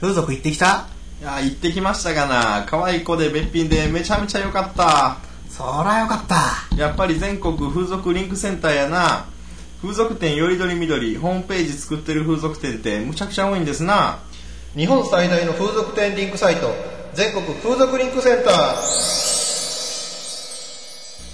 [0.00, 0.88] 風俗行ってきた？
[1.20, 2.66] いや、行ってきましたがな。
[2.66, 5.18] 可愛い子でべっぴんでめちゃめちゃ良かった。
[5.56, 6.66] そらよかった。
[6.76, 9.26] やっぱり全国風俗リンクセンターやな。
[9.80, 14.18] 風俗店よりどりみどり、ホームページ作ってる風俗店ってむちゃくちゃ多いんですな。
[14.74, 16.74] 日本最大の風俗店リンクサイト
[17.12, 18.54] 全国風俗リンクセンター。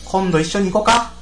[0.04, 1.14] 今度一緒に行こうか。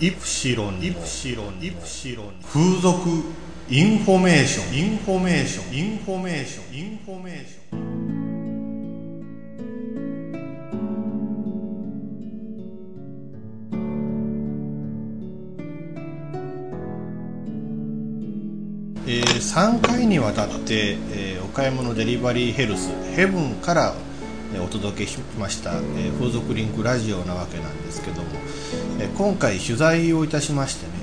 [0.00, 1.60] イプシロンイプシロン。
[1.62, 2.34] イプシロン。
[2.52, 3.22] 風俗
[3.72, 4.76] インフォメーション。
[4.76, 5.76] インフォメーション。
[5.76, 6.76] インフォメーション。
[6.76, 7.80] インフォメーション。
[19.06, 23.94] えー3回にわたって、えー岡山のデリバリーヘルスヘブンから
[24.52, 28.28] えーお届けしました、えー風俗リンクラジオなわけなんですけども、
[28.98, 30.99] えー今回取材をいたしましてね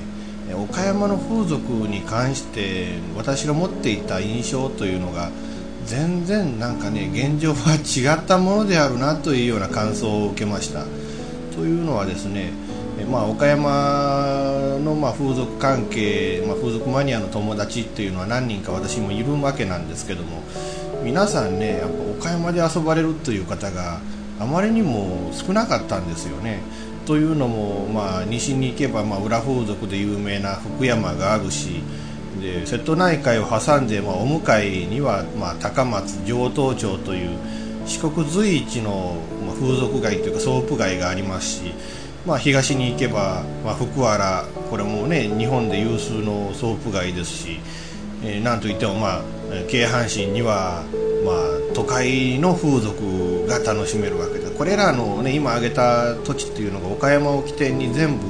[0.56, 5.30] 岡山の風俗に関して私が持っていた印象というのが
[5.86, 10.86] 全然なんかね現状は違ったものであるなというような感想を受けました
[11.56, 12.52] というのはですね
[13.06, 20.41] まあ、岡山のま風俗関係、まあ、風俗マニアの友達っていうのは何人か私もいるわけなんですけども
[21.04, 24.02] 皆さんねやっぱ岡山で遊ばれるという方が
[24.39, 26.62] あまりにも少なかったんですよね。
[27.08, 31.82] というのも、まあ、西に行けば、まあ、裏風俗で有名な福山があるし
[32.41, 37.38] で瀬戸内海を挟んで、まあ、お向かいには、まあ、高松上東町という
[37.86, 41.74] 四国随一の、まあ、風俗街というかソープ街がありますし、
[42.26, 47.60] まあ、東に行けば、まあ、福原これもね日本で有数のソープ街ですし、
[48.22, 49.22] えーなんといっても、まあ、
[49.70, 50.84] 京阪神には、
[51.26, 54.37] まあ、都会の風俗が楽しめるわけです。
[54.58, 58.26] これらの、ね、今挙げた土地っていうのが岡山を起点に全部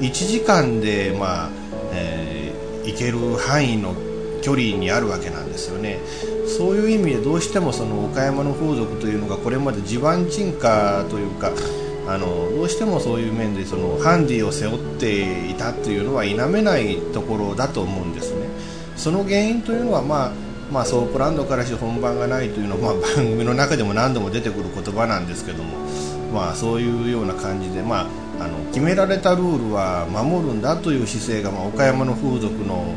[0.00, 1.50] 1時間で、まあ
[1.92, 2.40] えー
[2.84, 3.94] 行ける範囲の
[4.42, 5.98] 距離にあるわけなんですよね。
[6.46, 11.52] そういう意味でどうしてもその岡山の風俗というのがこれまで地盤沈下というか
[12.08, 18.46] あのどうしてもそういう面でそのハンディを背負っていたというのは否めないところだと思うんですね。
[18.96, 20.32] その原因というのはまあ
[20.70, 25.70] まあ、ソープランドからして本番がないというのは、 まあ、番組の中でも何度も出てくる言葉なんですけども、
[26.32, 28.06] まあ、そういうような感じで、ま
[28.38, 32.94] あ、あの決められたルールは守るんだという姿勢が、まあ、岡山の風俗の,、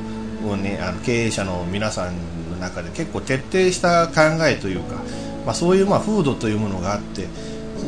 [0.58, 2.14] ね、あの経営者の皆さん
[2.52, 4.96] の中で結構徹底した考えというか、
[5.46, 7.28] まあ、そういうまあ風土というものがあって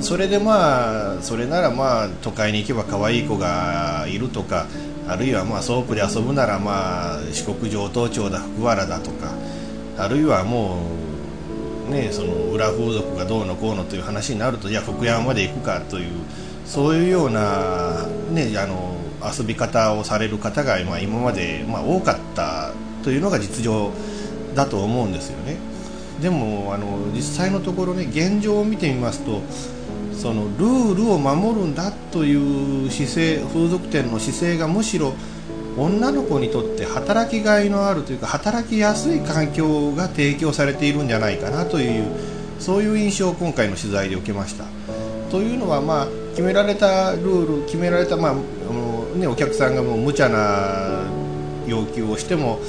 [0.02, 4.66] それでまあそれならまあ都会に行けば可愛い子がいるとか
[5.08, 9.32] あるいはまあソープで遊ぶならまあ四国城東町だ福原だとか
[9.98, 10.80] あるいはも
[11.88, 16.12] うねその裏風俗がどうのこうのという話になるとじゃあ福山まで行くかという
[16.66, 22.74] そういうようなねあの遊び方をされる方がま今までまあ多かった
[23.04, 23.92] というのが実情
[24.54, 25.58] だと思うんですよね。
[26.22, 29.42] でもあの実際のところね現状を見てみますと
[30.14, 35.14] そのルールを守るんだという姿勢風俗店の姿勢がむしろ
[35.78, 42.06] 女の子にとって働きがいのあるというか働きやすい環境が提供されているんじゃないかなという
[42.60, 44.66] そういう印象を今回の取材で受けました。
[45.30, 51.04] というのは、まあ、決められたルール決められた、まああね、お客さんがもう無茶な
[51.68, 52.60] 要求をしても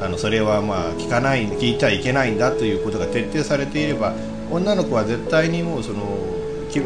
[0.00, 4.14] あのそれはまあ聞かない聞いてはいけないんだということが徹底されていれば
[4.50, 6.04] 女の子は絶対にもうその、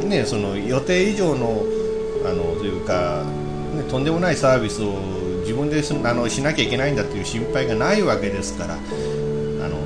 [0.09, 1.63] ね、その予定以上の
[2.25, 3.25] あのというか、
[3.75, 5.18] ね、とんでもないサービスを
[5.49, 9.79] 自分ですあのしなきゃいけないんだという心配がないわけですからあの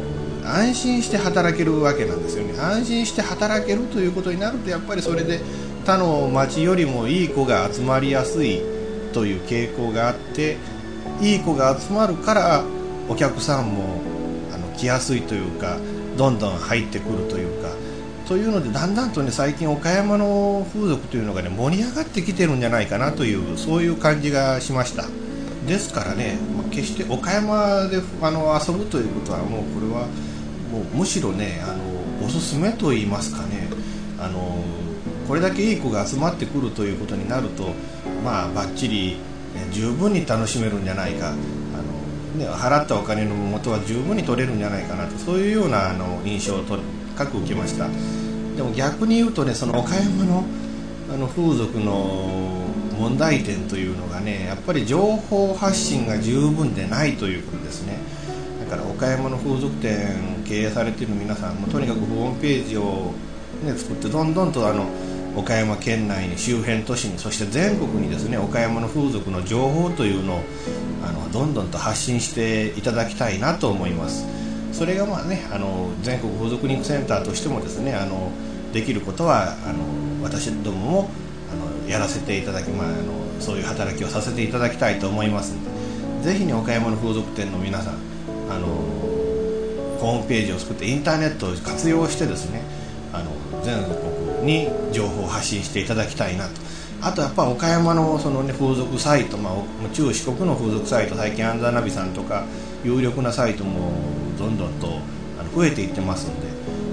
[0.44, 2.58] 安心して働けるわけなんですよね。
[2.58, 5.40] 安心して働けるということになるとやっぱりそれで
[5.86, 8.60] 他の町よりもいい子が集まりやすい
[9.12, 10.56] という傾向があって
[11.20, 12.64] いい子が集まるから
[13.08, 14.00] お客さんも
[14.52, 15.78] あの来やすいというか
[16.16, 17.68] どんどん入ってくるというか
[18.26, 25.04] というのでだんだんとね最近岡山の風俗というのがね盛り上がってきてるんじゃないかなというそういう感じがしました。
[25.66, 30.06] ですからね、まあ決して岡山であの遊ぶということはもうこれは
[30.70, 33.68] もうむしろねあのおすすめと言いますかね
[34.18, 34.62] あの
[35.28, 37.74] これだけいい子が集まってくるということになると
[38.24, 39.18] まあバッチリ
[39.54, 41.36] え十分に楽しめるんじゃないかあの、
[42.38, 46.78] ね、払ったお金の元は十分に取れるんじゃないかなとそういうようなあの印象をと
[47.14, 47.88] 深く受けました。
[48.56, 50.44] でも逆に言うとねその岡山の
[51.12, 52.61] あの風俗の
[53.02, 57.98] 問題点というのがねやっぱり情報発信が十分でないということですね。
[58.60, 63.12] だから岡山の風俗店経営されている皆さんもとにかくホームページを、
[63.64, 64.86] ね、作ってどんどんとあの
[65.36, 70.40] 岡山県内に周辺都市にそして全国にですね岡山の風俗の情報というのを
[71.04, 74.26] あのどんどんと発信していただきたいなと思います。
[74.72, 78.30] それがまあねあの全国風俗リンクセンターとしてもですねあの
[78.72, 81.10] できることはあの私どもも
[81.88, 87.94] やらせていただき、まあ、あのそういう働きをさせていただきたいと思いますのでぜひに岡山の風俗店の皆さん
[88.48, 88.66] あの
[89.98, 92.62] ホームページを作ってインターネットを活用してですね
[93.12, 96.60] あの全国に情報を発信していただきたいなと。
[97.04, 99.54] あとやっぱ岡山のその、ね、風俗サイト、まあ、
[99.92, 102.44] 中四国の風俗サイト最近アンザナビさんとか
[102.84, 103.90] 有力なサイトも
[104.38, 105.00] どんどんと
[105.52, 106.40] 増えていってますん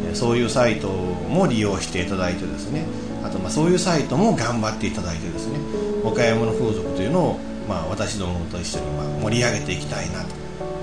[0.08, 2.86] でそういうサイトも利用していただいてですね
[3.30, 5.58] とまあそういうサイトも頑張っていただいてですね
[6.04, 10.36] 岡山の風俗というのを、まあ、私どもと一緒にま盛り上げていきたいなと。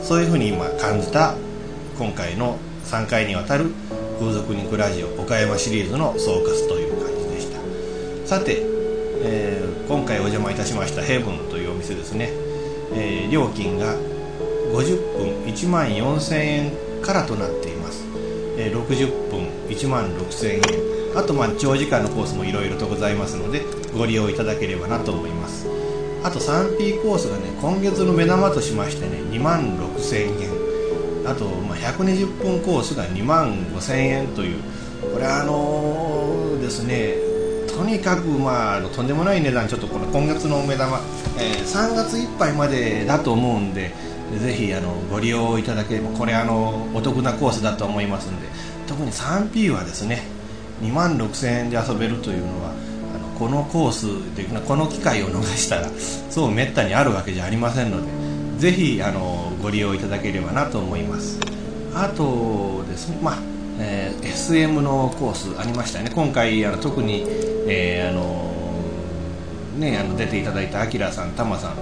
[0.03, 1.35] そういうふうに今感じた
[1.99, 3.73] 今回の3回にわたる
[4.21, 7.59] 風俗リンクラジオ岡山シリーズの総括という感じでした。
[8.29, 8.63] さて、
[9.23, 12.31] えー今回お邪魔いたしましたヘブンというお店ですね、
[12.93, 13.95] えー料金が
[14.73, 16.73] 50分1万4000円
[17.03, 18.05] からとなっています、
[18.59, 20.96] えー60分1万6000円。
[21.17, 23.62] あとまあ長時間のコースもいろいろとございますので
[23.97, 25.67] ご利用いただければなと思います。
[26.23, 30.67] あと 3P コースがね今月の目玉としましてね2万6000円。
[31.27, 34.62] あと、まあ、120分コースが2万5000円という
[35.12, 37.14] これあのーですね
[37.77, 41.01] とにかく、まあ、とんでもない値段ちょっとこの今月の目玉、
[41.39, 43.93] えー3月いっぱいまでだと思うんで
[44.41, 48.49] ぜひあのご利用いただければこれあのお得なコースだと思いますんで
[48.87, 50.23] 特に 3P はですね
[50.83, 52.70] 2万6000円で遊べるというのは
[53.14, 54.07] あのこのコース
[54.37, 55.89] でこの機会を逃したら
[56.31, 58.12] そうめったにあるわけじゃありませんので
[58.59, 61.39] ぜひあのご利用いただければなと思います。
[61.95, 63.39] あとですねまあ
[63.79, 66.11] えー SM のコースありましたね。
[66.14, 67.24] 今回あの特に、
[67.68, 68.55] えーあの
[69.79, 71.74] ね、あの出ていただいたアキラさん、タマさん、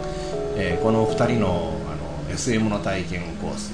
[0.56, 3.72] えーこのお二人のあの SM の体験コース、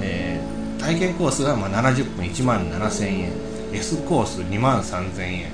[0.00, 3.47] えー体験コースがまあ70分1万7000円。
[3.72, 5.52] S コース2万3000円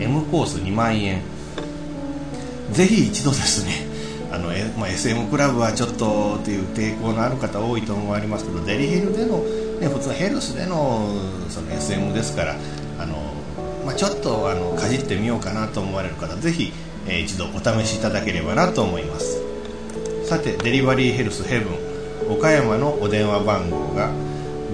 [0.00, 1.22] M コース2万円
[2.72, 3.86] ぜひ一度ですね
[4.32, 9.38] あの、えまあ、SM クラブはちょっとという抵抗のある方多いと思われますけどデリヘルでの、
[9.80, 11.08] ね、普通ヘルスでの
[11.48, 12.56] その SM ですから
[12.98, 13.14] あの、
[13.84, 16.72] まあ、ちょっとあのかじってみようかなと思われる方ぜひ、
[17.06, 19.46] えー一度お試しいただければなと思います。
[20.26, 24.10] さてデリバリーヘルスヘブン岡山のお電話番号が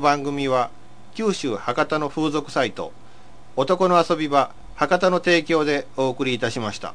[0.08, 0.70] 番組は
[1.14, 2.94] 九州博多の風俗サイト
[3.56, 6.94] 男の遊び場博多の提供でお送りいたしました。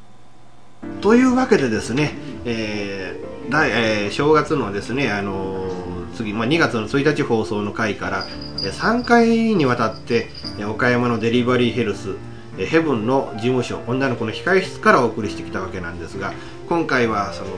[1.01, 8.25] というわけでですね、えー来えー正月のですね、あのー次、まあ、2月の1日放送の回から、
[8.57, 10.29] 3回にわたって、
[10.67, 12.15] 岡山のデリバリーヘルス、
[12.57, 16.33] ヘブンの事務所女の子の控え室からお送りしてきたわけなんですが
[16.69, 17.49] 今回はその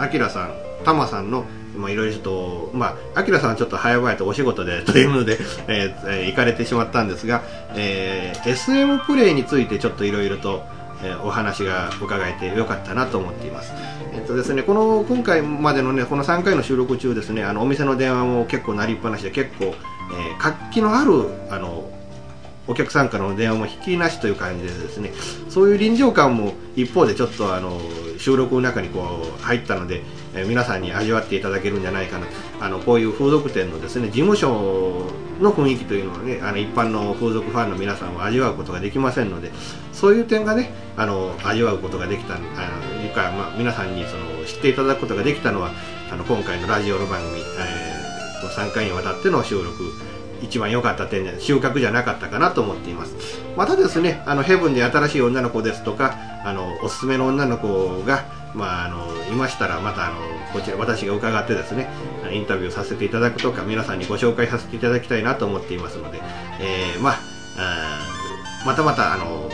[0.00, 1.44] アキラさんタマさんの
[1.76, 7.42] まあいろいろちょっとまあアキラさんはちょっと早々とお仕事でというので、 えーえー行かれてしまったんですが、
[7.74, 10.62] えー SM プレイについてちょっといろいろと、
[11.02, 13.72] えーお話が伺えてよかったなと思っています。
[14.12, 21.12] えっとですね、この今回までのねこの3回の収録中ですねあのお店の電話も結構鳴りっぱなしで結構、えー活気のある
[21.50, 21.88] あの
[22.66, 25.12] お客さんからの電話も引きなしという感じでですね
[25.48, 27.80] そういう臨場感も一方でちょっとあの
[28.18, 30.02] 収録の中にこう入ったので、
[30.34, 32.26] え皆さんに味わっていただけるんじゃないかな。
[32.60, 35.10] あのこういう風俗店のですね事務所
[35.40, 39.50] の雰囲気というのはねあの一般の風俗ファンの皆さんは味わうことができませんので
[39.92, 42.44] そういう点がねあの味わうことができたあの
[43.02, 45.72] いうか、まあ、皆さんにその知っていただくことができたのは
[46.12, 50.09] あの今回のラジオの番組、えー、3回にわたっての収録
[50.42, 53.14] 一番良かった点で収穫じゃなかったかなと思っています。
[53.56, 58.24] またですねあのヘブンで新しい女の子ですとかあのおすすめの女の子が、
[58.54, 60.16] まあ、あのいましたらまたあの
[60.52, 61.88] こちら私が伺ってですね
[62.32, 66.20] インタビューさせていただくとか皆さんにご紹介させていただきたいなと思っていますので、
[66.60, 67.18] えーまあ
[67.58, 68.00] あ
[68.66, 69.48] またまたあの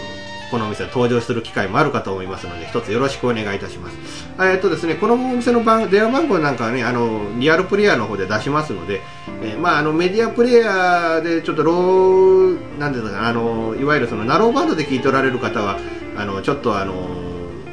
[0.51, 3.97] このお店登場する機会もあるかと思いますので、一つよろしくお願いいたします。
[4.41, 9.01] えっとですね、このお店の番電話番号なんかはね、あの、リアルプレイヤーの方で出しますので、
[9.43, 15.79] えーまあ、あの、メディアプレイヤーでちょっとロー、なんていうのかな、あの、いわゆるそのナローバンドで聞いておられる方は、
[16.17, 16.95] あの、ちょっとあの、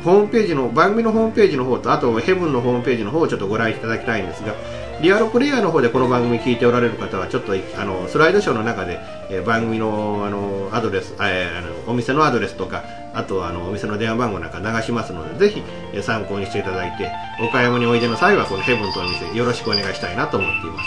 [0.03, 4.53] ホームページの、番組のホームページの方と、あと、ヘブンのホームページの方をちょっとご覧いただきたいんですが、
[5.02, 12.84] リアルプレイヤーの方でこの番組聞いておられる方は、ちょっとあのスライドショーの中で、えー番組のあのアドレス、えーあのお店のアドレスとか、
[13.14, 15.62] あとはあのお店の電話番号なんか流しますので、ぜひ、
[15.94, 20.80] えー参考にしていただいて、お買い物においでの際は、このヘブンとお店、よろしくお願いしたいなと思っていま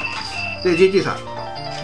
[0.62, 0.64] す。
[0.64, 1.18] で、GT さん、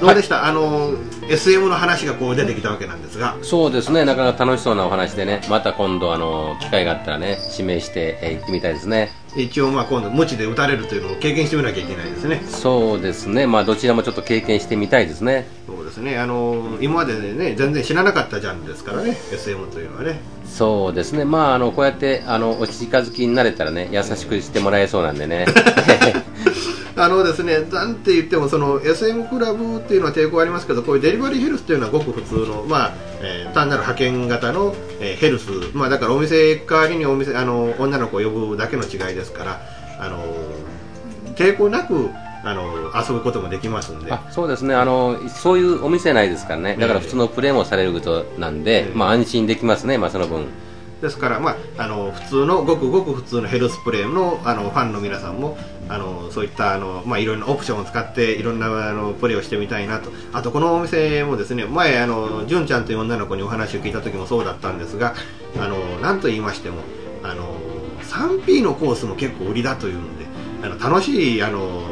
[0.00, 0.94] どうでした、あの
[1.28, 4.04] SM の話がこう出てきたわけなんですが、そうですね。
[4.06, 5.42] なかなか楽しそうなお話でね。
[5.50, 12.42] また今度あの機会があったらね指名して、えー行ってみたいですね一応、まあ、今度、無知で打たれるというのを経験してみなきゃいけないですね。
[12.46, 13.46] そうですね。
[13.46, 15.46] まあどちらもちょっと経験してみたいですね。
[15.66, 20.20] そうですね、あの今までね、全然知らなかったジャンルですからね、SM というのはね。
[20.44, 21.24] そうですね。
[21.24, 25.46] まああのこうやってあのお近づきになれたらね優しくしてもらえそうなんでね。
[26.94, 39.60] あのですね、なんて言ってもその SM クラブっていうのは抵抗ありますけど、こういうデリバリーヘルスっていうのはごく普通の、まあえー単なる派遣型の、えーヘルス、まあ、だからお店代わりにお店あの女の子を呼ぶだけの違いですから、
[39.98, 40.24] あの
[41.34, 42.10] 抵抗なく
[42.44, 44.12] あの遊ぶこともできますんで。
[44.12, 44.74] あそうですね。
[44.74, 46.76] あのそういうお店ないですからね。
[46.76, 49.98] だから普通のプレーもされることなんで、まあ安心できますね。
[49.98, 50.46] まあその分。
[51.00, 55.58] ですから、まあ、あの普通のごくごく普通のヘルスプレーのあのファンの皆さんも
[55.88, 65.14] あのそういったあの、まあ、いろんなオプションを使っていろんなあのプレーをしてみたいなとあとこのお店もですね前あの純ちゃんという女の子にお話を聞いた時もそうだったんですが
[65.58, 66.78] あの何と言いましても
[67.22, 67.56] あの
[68.02, 70.26] 3P のコースも結構売りだというんで
[70.62, 71.82] あの楽しいあの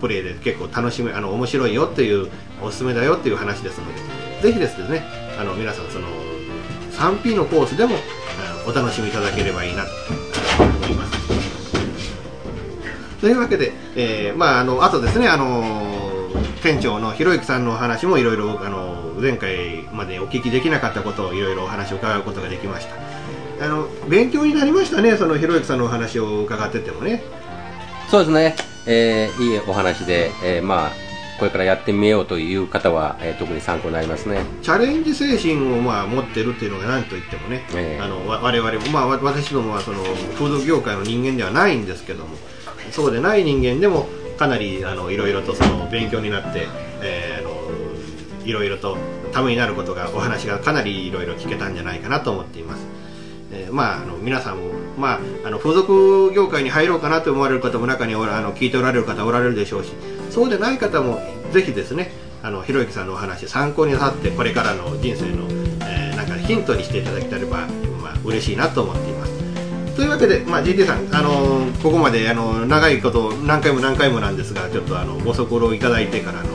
[0.00, 2.30] プレーで結構楽しめあの面白いよっていう
[2.62, 4.00] おすすめだよっていう話ですので
[4.42, 5.02] ぜひですね
[5.38, 6.06] あの皆さんその
[6.92, 7.96] 3P のコースでも
[8.66, 9.90] お楽しみいただければいいなと
[10.62, 11.23] 思います。
[13.24, 16.28] というわけで、えーまあ、あのあとですね、あの
[16.62, 23.64] 店長のひろゆきさんのお話もいろいろあの前回までお聞きできなかったことをいろいろお話を伺うことができました。
[23.64, 27.22] あの勉強になりましたねそのひろゆきさんのお話を伺っててもね。
[28.10, 30.90] そうですね、えーいいお話で、えーまあ
[31.38, 34.42] これからやってみようという方は、えー特に参考になりますね。
[34.60, 40.04] チャレンジ精神をまあ持ってるっていうのが何と言ってもね、ええあのわ我々も、まあ、わ私どもはその
[40.34, 42.36] 風俗業界の人間ではないんですけども
[42.90, 46.68] そうでない人間でもかなりあのいろいろとその勉強になって、
[47.02, 47.54] えーあの
[48.44, 48.98] いろいろと
[49.32, 52.86] ためになることがお話がかなりいろいろ聞けたんじゃないかなと思っています、
[53.52, 59.92] えーまああの皆さんもまあ、あの風俗業界に入ろうかなと思われる方も中におあの聞いておられる方おられるでしょうし
[60.30, 61.20] そうでない方も
[61.52, 62.12] ぜひですね
[62.42, 65.46] あのひろゆきさんのお話参考になさってこれからの人生の、
[65.88, 67.66] えーなんかヒントにしていただけたらば、
[68.02, 69.13] まあ嬉しいなと思っています。
[69.94, 76.48] というわけで、まあ、GT さん、あのここまであの長いこと何回も何回もなんですがちょっとあのご足労いただいてからの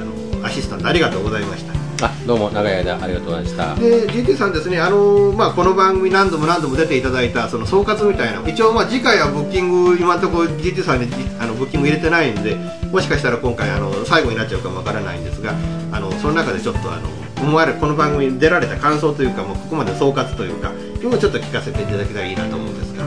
[0.00, 1.74] あのアシスタントありがとうございました。
[2.02, 3.74] あどうも長い間ありがとうございました。
[3.76, 11.06] で GT さんですね、あのまあ、この番組何度も何度も出ていただいたその総括みたいな一応まあ次回はブッキング今のところ GT さんに
[11.38, 12.56] あのブッキング入れてないんで
[12.90, 15.54] もしかしたら今回あの最後になっちゃうかもわからないんですが
[15.92, 17.08] あのその中でちょっとあの
[17.40, 20.72] 思われるこの番組に出られた感想というかもうここまで総括というか
[21.04, 23.04] 今ちょっと聞かせていただけたらいいなと思うんですが。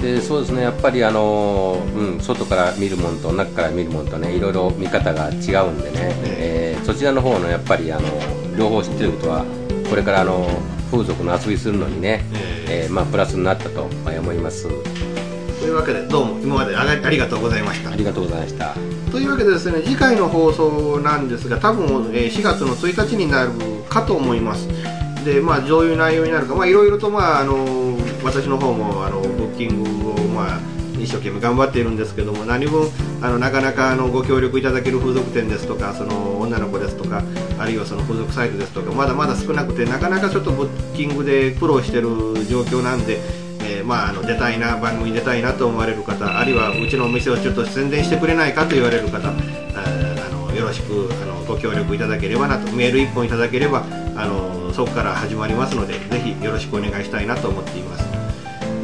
[0.00, 0.62] でそうですね。
[0.62, 5.32] やっぱりあの、うん、外から見るものと中から見るものとねいろいろ見方が違
[5.66, 8.08] うんでね、えーそちらの方のやっぱりあの
[8.56, 9.44] 両方知ってる人は
[9.90, 10.48] これからあの
[10.90, 12.24] 風俗の遊びするのにね、
[12.66, 14.68] えーまあ、プラスになったと思います。
[15.60, 17.90] というわけでどうも今までありがとうございました。
[17.90, 18.74] ありがとうございました。
[19.10, 23.50] というわけでですね次回の放送なんですが多分、えー4月の1日になる
[23.88, 24.68] かと思います
[25.24, 30.60] でまあどういう内容になるかまあいろいろとまああの私の方もあのブッキングをまあ
[30.98, 32.90] 一生懸命頑張っているんですけども何分
[33.22, 37.22] あのなかなかあのご協力いただける風俗店ですとかその女の子ですとか
[37.58, 42.08] あるいはその風俗サイトですとかまだまだ少なくてなかなかちょっとブッキングで苦労している
[42.46, 43.20] 状況なんで、
[43.60, 49.32] えーまあ、あの出たいな番組に出たいなと思われる方あるいはうちのお店をちょっと宣伝してくれないかと言われる方
[50.68, 53.84] ろしくあのご協力いただければなとメール1本いただければ
[54.16, 58.04] あのそこから始まりますのでぜひよろしくお願いしたいなと思っています。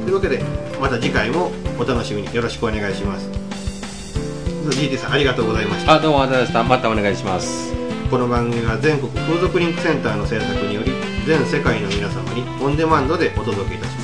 [0.05, 0.43] というわけで
[0.81, 3.29] また次回もお楽しみによろしくお願いします。
[4.71, 5.95] GT さんありがとうございました。
[5.95, 6.77] あどうもありがとうございました。
[6.77, 7.73] またお願いします。
[8.11, 10.93] この番組は全国風俗リンクセンターの制作により
[11.27, 14.04] 全世界の皆様にオンデマンドでお届けいたしました